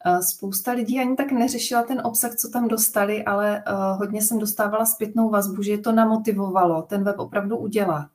[0.06, 4.38] eh, spousta lidí ani tak neřešila ten obsah, co tam dostali, ale eh, hodně jsem
[4.38, 8.08] dostávala zpětnou vazbu, že je to namotivovalo ten web opravdu udělat.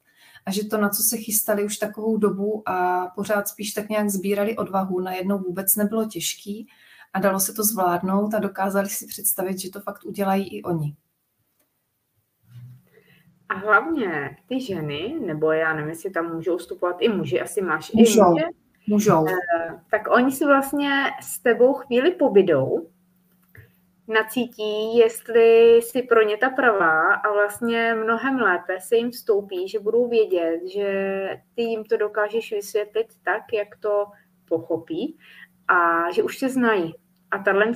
[0.50, 4.10] A že to, na co se chystali už takovou dobu a pořád spíš tak nějak
[4.10, 6.68] sbírali odvahu, najednou vůbec nebylo těžký
[7.14, 10.96] a dalo se to zvládnout a dokázali si představit, že to fakt udělají i oni.
[13.50, 17.92] A hlavně ty ženy, nebo já nevím, jestli tam můžou vstupovat i muži, asi máš
[17.92, 18.46] můžou, i muže,
[18.88, 19.26] můžou.
[19.28, 20.90] Eh, tak oni si vlastně
[21.22, 22.90] s tebou chvíli pobydou,
[24.10, 29.80] nacítí, jestli si pro ně ta pravá a vlastně mnohem lépe se jim vstoupí, že
[29.80, 34.06] budou vědět, že ty jim to dokážeš vysvětlit tak, jak to
[34.48, 35.18] pochopí
[35.68, 36.94] a že už se znají.
[37.32, 37.72] A tenhle,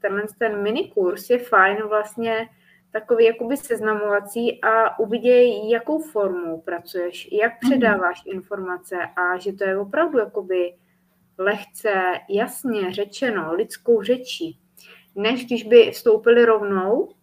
[0.00, 2.48] tenhle ten minikurs je fajn vlastně
[2.92, 7.70] takový jakoby seznamovací a uviděj, jakou formou pracuješ, jak mhm.
[7.70, 10.74] předáváš informace a že to je opravdu jakoby
[11.38, 11.92] lehce,
[12.28, 14.58] jasně řečeno, lidskou řečí,
[15.14, 17.14] než když by vstoupili rovnou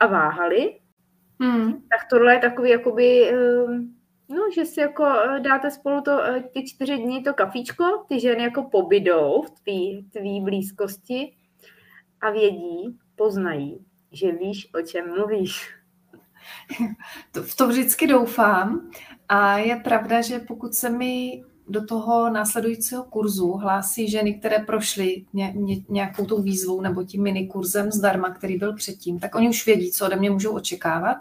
[0.00, 0.78] a váhali,
[1.40, 1.72] hmm.
[1.72, 3.94] tak tohle je takový jakoby, ehm,
[4.28, 8.20] no, že si jako eh, dáte spolu to, eh, ty čtyři dny to kafíčko, ty
[8.20, 11.32] ženy jako pobydou v tvý, tvý blízkosti
[12.20, 15.74] a vědí, poznají, že víš, o čem mluvíš.
[17.32, 18.90] To, v to vždycky doufám
[19.28, 25.24] a je pravda, že pokud se mi do toho následujícího kurzu hlásí ženy, které prošly
[25.32, 29.66] ně, ně, nějakou tou výzvou nebo tím minikurzem zdarma, který byl předtím, tak oni už
[29.66, 31.16] vědí, co ode mě můžou očekávat.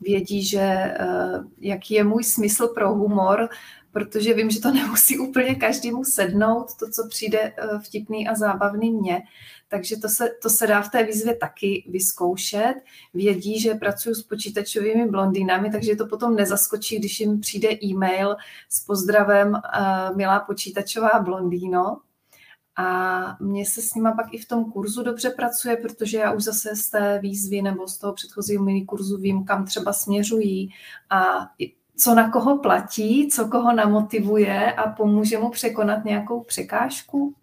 [0.00, 3.48] Vědí, že uh, jaký je můj smysl pro humor,
[3.92, 8.90] protože vím, že to nemusí úplně každému sednout, to, co přijde uh, vtipný a zábavný
[8.90, 9.22] mně.
[9.72, 12.74] Takže to se, to se dá v té výzvě taky vyzkoušet.
[13.14, 18.36] Vědí, že pracuji s počítačovými blondýnami, takže to potom nezaskočí, když jim přijde e-mail
[18.68, 22.00] s pozdravem uh, milá počítačová blondýno.
[22.76, 26.42] A mně se s nima pak i v tom kurzu dobře pracuje, protože já už
[26.42, 30.70] zase z té výzvy nebo z toho předchozího minikurzu vím, kam třeba směřují
[31.10, 31.48] a
[31.96, 37.34] co na koho platí, co koho namotivuje a pomůže mu překonat nějakou překážku.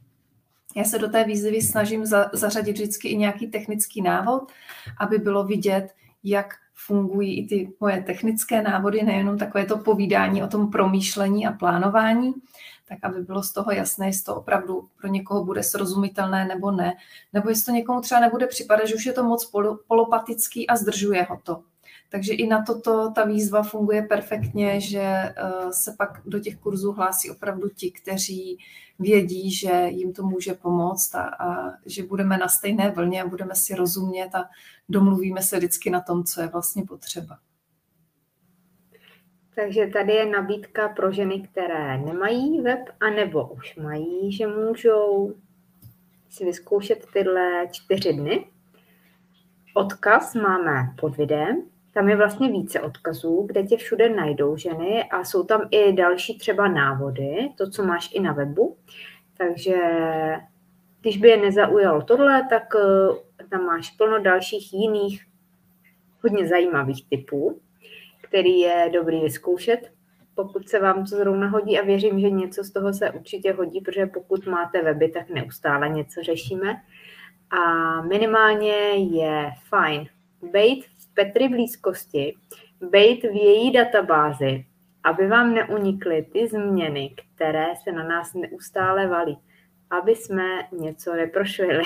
[0.75, 4.51] Já se do té výzvy snažím za, zařadit vždycky i nějaký technický návod,
[4.99, 10.47] aby bylo vidět, jak fungují i ty moje technické návody, nejenom takové to povídání o
[10.47, 12.33] tom promýšlení a plánování,
[12.89, 16.93] tak aby bylo z toho jasné, jestli to opravdu pro někoho bude srozumitelné nebo ne,
[17.33, 19.51] nebo jestli to někomu třeba nebude připadat, že už je to moc
[19.87, 21.63] polopatický a zdržuje ho to.
[22.09, 25.33] Takže i na toto ta výzva funguje perfektně, že eh,
[25.71, 28.57] se pak do těch kurzů hlásí opravdu ti, kteří
[28.99, 33.55] vědí, že jim to může pomoct a, a že budeme na stejné vlně a budeme
[33.55, 34.49] si rozumět a
[34.89, 37.37] domluvíme se vždycky na tom, co je vlastně potřeba.
[39.55, 45.35] Takže tady je nabídka pro ženy, které nemají web, anebo už mají, že můžou
[46.29, 48.45] si vyzkoušet tyhle čtyři dny.
[49.73, 51.69] Odkaz máme pod videem.
[51.99, 56.37] Tam je vlastně více odkazů, kde tě všude najdou ženy a jsou tam i další
[56.37, 58.77] třeba návody, to, co máš i na webu.
[59.37, 59.75] Takže
[61.01, 65.25] když by je nezaujalo tohle, tak eh, tam máš plno dalších jiných
[66.23, 67.61] hodně zajímavých typů,
[68.21, 69.91] který je dobrý vyzkoušet,
[70.35, 73.81] pokud se vám to zrovna hodí a věřím, že něco z toho se určitě hodí,
[73.81, 76.81] protože pokud máte weby, tak neustále něco řešíme.
[77.49, 80.07] A minimálně je fajn
[80.51, 82.35] být Petry blízkosti,
[82.91, 84.65] být v její databázi,
[85.03, 89.37] aby vám neunikly ty změny, které se na nás neustále valí,
[89.89, 90.43] aby jsme
[90.79, 91.83] něco neprošvili.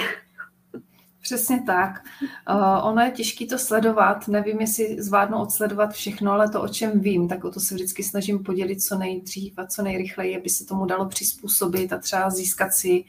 [1.21, 2.03] Přesně tak.
[2.49, 4.27] Uh, ono je těžké to sledovat.
[4.27, 8.03] Nevím, jestli zvládnu odsledovat všechno, ale to, o čem vím, tak o to se vždycky
[8.03, 12.73] snažím podělit co nejdřív a co nejrychleji, aby se tomu dalo přizpůsobit a třeba získat
[12.73, 13.03] si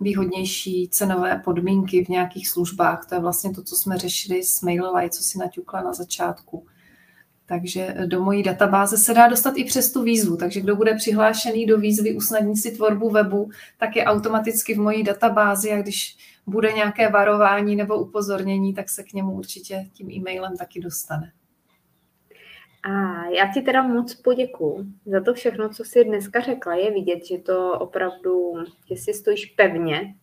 [0.00, 3.06] výhodnější cenové podmínky v nějakých službách.
[3.08, 6.66] To je vlastně to, co jsme řešili s MailerLite, co si naťukla na začátku.
[7.46, 10.36] Takže do mojí databáze se dá dostat i přes tu výzvu.
[10.36, 15.02] Takže kdo bude přihlášený do výzvy usnadnit si tvorbu webu, tak je automaticky v mojí
[15.02, 16.16] databázi a když
[16.46, 21.32] bude nějaké varování nebo upozornění, tak se k němu určitě tím e-mailem taky dostane.
[22.82, 26.74] A já ti teda moc poděkuju za to všechno, co jsi dneska řekla.
[26.74, 28.54] Je vidět, že to opravdu,
[28.88, 30.14] že si stojíš pevně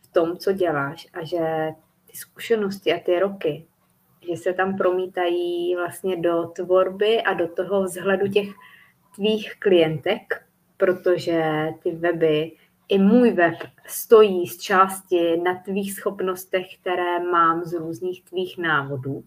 [0.00, 1.68] v tom, co děláš a že
[2.10, 3.66] ty zkušenosti a ty roky,
[4.30, 8.48] že se tam promítají vlastně do tvorby a do toho vzhledu těch
[9.14, 10.44] tvých klientek,
[10.76, 12.52] protože ty weby,
[12.88, 13.54] i můj web
[13.86, 19.24] stojí z části na tvých schopnostech, které mám z různých tvých návodů.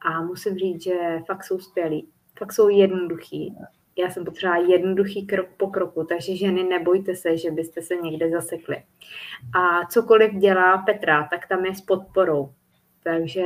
[0.00, 3.56] A musím říct, že fakt jsou skvělí, fakt jsou jednoduchý.
[3.98, 8.30] Já jsem potřeba jednoduchý krok po kroku, takže ženy nebojte se, že byste se někde
[8.30, 8.82] zasekli.
[9.54, 12.52] A cokoliv dělá Petra, tak tam je s podporou.
[13.02, 13.42] Takže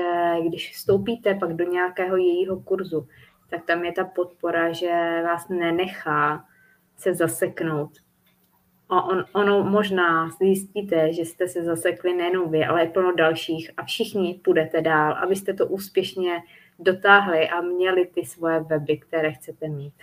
[0.48, 3.08] když vstoupíte pak do nějakého jejího kurzu,
[3.50, 6.44] tak tam je ta podpora, že vás nenechá
[6.96, 8.03] se zaseknout.
[8.88, 13.70] A on, ono možná zjistíte, že jste se zasekli nejenom vy, ale i plno dalších
[13.76, 16.42] a všichni půjdete dál, abyste to úspěšně
[16.78, 19.94] dotáhli a měli ty svoje weby, které chcete mít.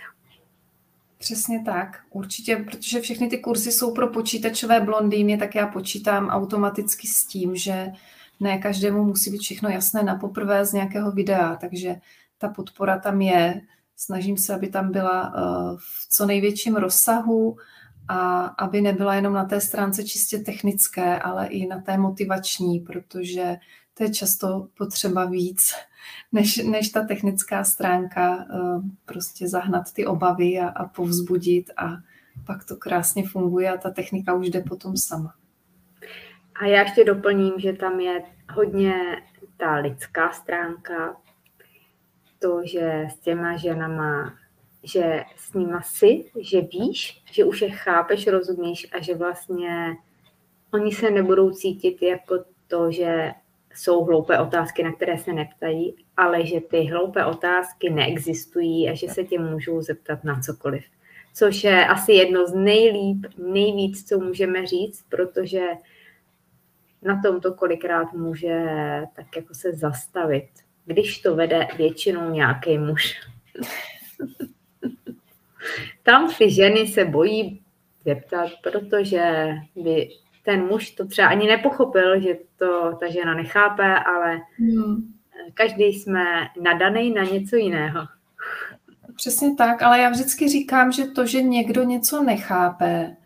[1.18, 7.08] Přesně tak, určitě, protože všechny ty kurzy jsou pro počítačové blondýny, tak já počítám automaticky
[7.08, 7.92] s tím, že
[8.40, 11.94] ne každému musí být všechno jasné na poprvé z nějakého videa, takže
[12.38, 13.60] ta podpora tam je.
[13.96, 15.40] Snažím se, aby tam byla eh,
[15.76, 17.56] v co největším rozsahu
[18.08, 23.56] a aby nebyla jenom na té stránce čistě technické, ale i na té motivační, protože
[23.94, 25.74] to je často potřeba víc,
[26.32, 31.96] než, než ta technická stránka eh, prostě zahnat ty obavy a, a povzbudit a
[32.46, 35.34] pak to krásně funguje a ta technika už jde potom sama.
[36.60, 38.22] A já ještě doplním, že tam je
[38.54, 38.94] hodně
[39.56, 41.16] ta lidská stránka,
[42.38, 44.34] to, že s těma ženama,
[44.82, 49.96] že s nima si, že víš, že už je chápeš, rozumíš a že vlastně
[50.74, 53.32] oni se nebudou cítit jako to, že
[53.74, 59.08] jsou hloupé otázky, na které se neptají, ale že ty hloupé otázky neexistují a že
[59.08, 60.84] se tě můžou zeptat na cokoliv.
[61.34, 65.68] Což je asi jedno z nejlíp, nejvíc, co můžeme říct, protože
[67.02, 68.64] na tom to kolikrát může
[69.16, 70.48] tak jako se zastavit,
[70.84, 73.20] když to vede většinou nějaký muž.
[76.02, 77.62] Tam ty ženy se bojí
[78.04, 80.08] zeptat, protože by
[80.44, 85.14] ten muž to třeba ani nepochopil, že to ta žena nechápe, ale hmm.
[85.54, 86.24] každý jsme
[86.62, 88.00] nadaný na něco jiného.
[89.16, 93.16] Přesně tak, ale já vždycky říkám, že to, že někdo něco nechápe,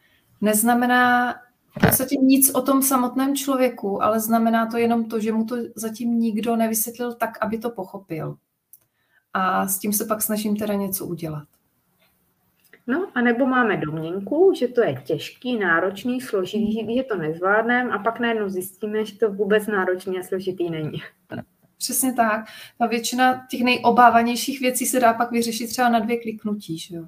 [0.41, 1.35] neznamená
[1.77, 5.57] v podstatě nic o tom samotném člověku, ale znamená to jenom to, že mu to
[5.75, 8.37] zatím nikdo nevysvětlil tak, aby to pochopil.
[9.33, 11.49] A s tím se pak snažím teda něco udělat.
[12.87, 17.99] No, a nebo máme domněnku, že to je těžký, náročný, složitý, že to nezvládneme a
[17.99, 21.03] pak najednou zjistíme, že to vůbec náročný a složitý není.
[21.79, 22.45] Přesně tak.
[22.81, 27.07] A většina těch nejobávanějších věcí se dá pak vyřešit třeba na dvě kliknutí, že jo?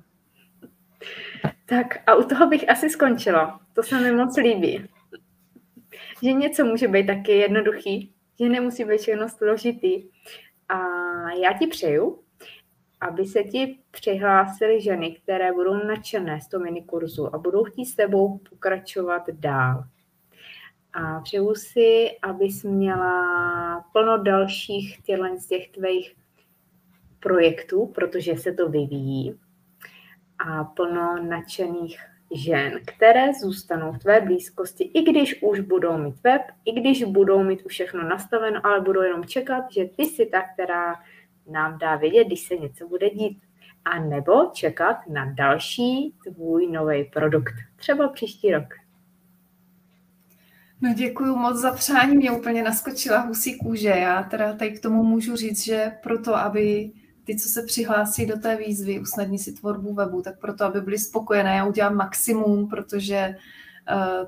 [1.66, 3.61] Tak a u toho bych asi skončila.
[3.72, 4.89] To se mi moc líbí.
[6.22, 10.05] Že něco může být taky jednoduchý, že nemusí být všechno složitý.
[10.68, 10.79] A
[11.43, 12.18] já ti přeju,
[13.01, 17.95] aby se ti přihlásily ženy, které budou nadšené z toho minikurzu a budou chtít s
[17.95, 19.85] tebou pokračovat dál.
[20.93, 26.17] A přeju si, abys měla plno dalších těchto z těch tvých
[27.21, 29.39] projektů, protože se to vyvíjí
[30.39, 31.99] a plno nadšených
[32.35, 37.43] žen, které zůstanou v tvé blízkosti, i když už budou mít web, i když budou
[37.43, 40.95] mít už všechno nastaveno, ale budou jenom čekat, že ty jsi ta, která
[41.49, 43.43] nám dá vědět, když se něco bude dít.
[43.85, 48.75] A nebo čekat na další tvůj nový produkt, třeba příští rok.
[50.81, 53.89] No děkuji moc za přání, mě úplně naskočila husí kůže.
[53.89, 56.93] Já teda tady k tomu můžu říct, že proto, aby
[57.25, 60.99] ty, co se přihlásí do té výzvy, usnadní si tvorbu webu, tak proto, aby byli
[60.99, 63.37] spokojené, já udělám maximum, protože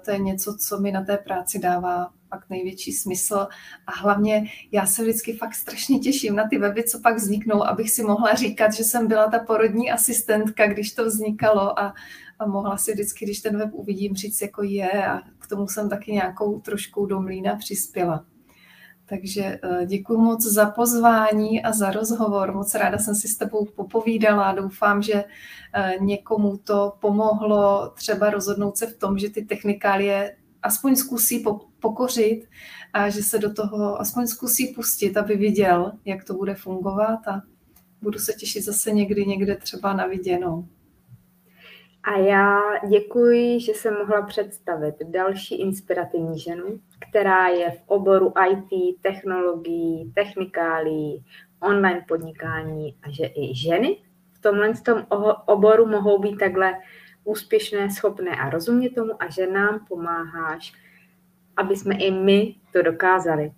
[0.05, 3.49] to je něco, co mi na té práci dává fakt největší smysl
[3.87, 7.91] a hlavně já se vždycky fakt strašně těším na ty weby, co pak vzniknou, abych
[7.91, 11.95] si mohla říkat, že jsem byla ta porodní asistentka, když to vznikalo a,
[12.39, 15.89] a mohla si vždycky, když ten web uvidím, říct jako je a k tomu jsem
[15.89, 18.25] taky nějakou trošku do mlína přispěla.
[19.11, 22.55] Takže eh, děkuji moc za pozvání a za rozhovor.
[22.55, 24.53] Moc ráda jsem si s tebou popovídala.
[24.53, 25.25] Doufám, že
[25.75, 31.45] eh, někomu to pomohlo třeba rozhodnout se v tom, že ty technikálie aspoň zkusí
[31.81, 32.49] pokořit
[32.93, 37.43] a že se do toho aspoň zkusí pustit, aby viděl, jak to bude fungovat a
[38.03, 40.69] budu se těšit zase někdy někde třeba na viděnou.
[42.03, 46.81] A já děkuji, že jsem mohla představit další inspirativní ženu,
[47.11, 51.25] která je v oboru IT, technologií, technikálí,
[51.61, 53.99] online podnikání a že i ženy
[54.33, 55.07] v tomhle tom
[55.47, 56.75] oboru mohou být takhle
[57.25, 60.73] úspěšné, schopné a rozumět tomu a že nám pomáháš,
[61.57, 63.53] aby jsme i my to dokázali.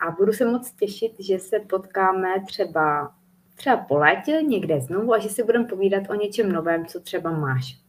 [0.00, 3.14] A budu se moc těšit, že se potkáme třeba,
[3.54, 7.30] třeba po létě někde znovu a že si budeme povídat o něčem novém, co třeba
[7.30, 7.83] máš.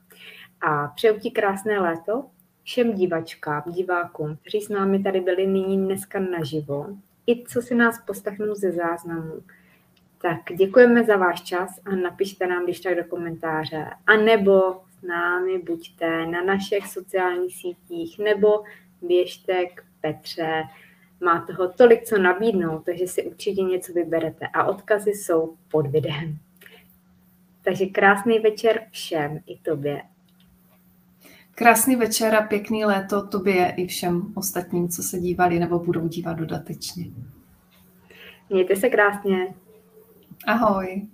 [0.68, 2.26] A přeju ti krásné léto
[2.63, 6.88] všem divačkám, divákům, kteří s námi tady byli nyní dneska naživo,
[7.28, 9.34] i co si nás poslechnou ze záznamu.
[10.22, 13.86] Tak děkujeme za váš čas a napište nám když tak do komentáře.
[14.07, 18.63] A nebo s námi buďte na našich sociálních sítích, nebo
[19.01, 20.63] běžte k Petře.
[21.22, 24.47] Má toho tolik, co nabídnout, takže si určitě něco vyberete.
[24.53, 26.38] A odkazy jsou pod videem.
[27.63, 30.01] Takže krásný večer všem, i tobě.
[31.58, 36.34] Krásný večer a pěkný léto tobě i všem ostatním, co se dívali nebo budou dívat
[36.34, 37.06] dodatečně.
[38.49, 39.53] Mějte se krásně.
[40.47, 41.08] Ahoj.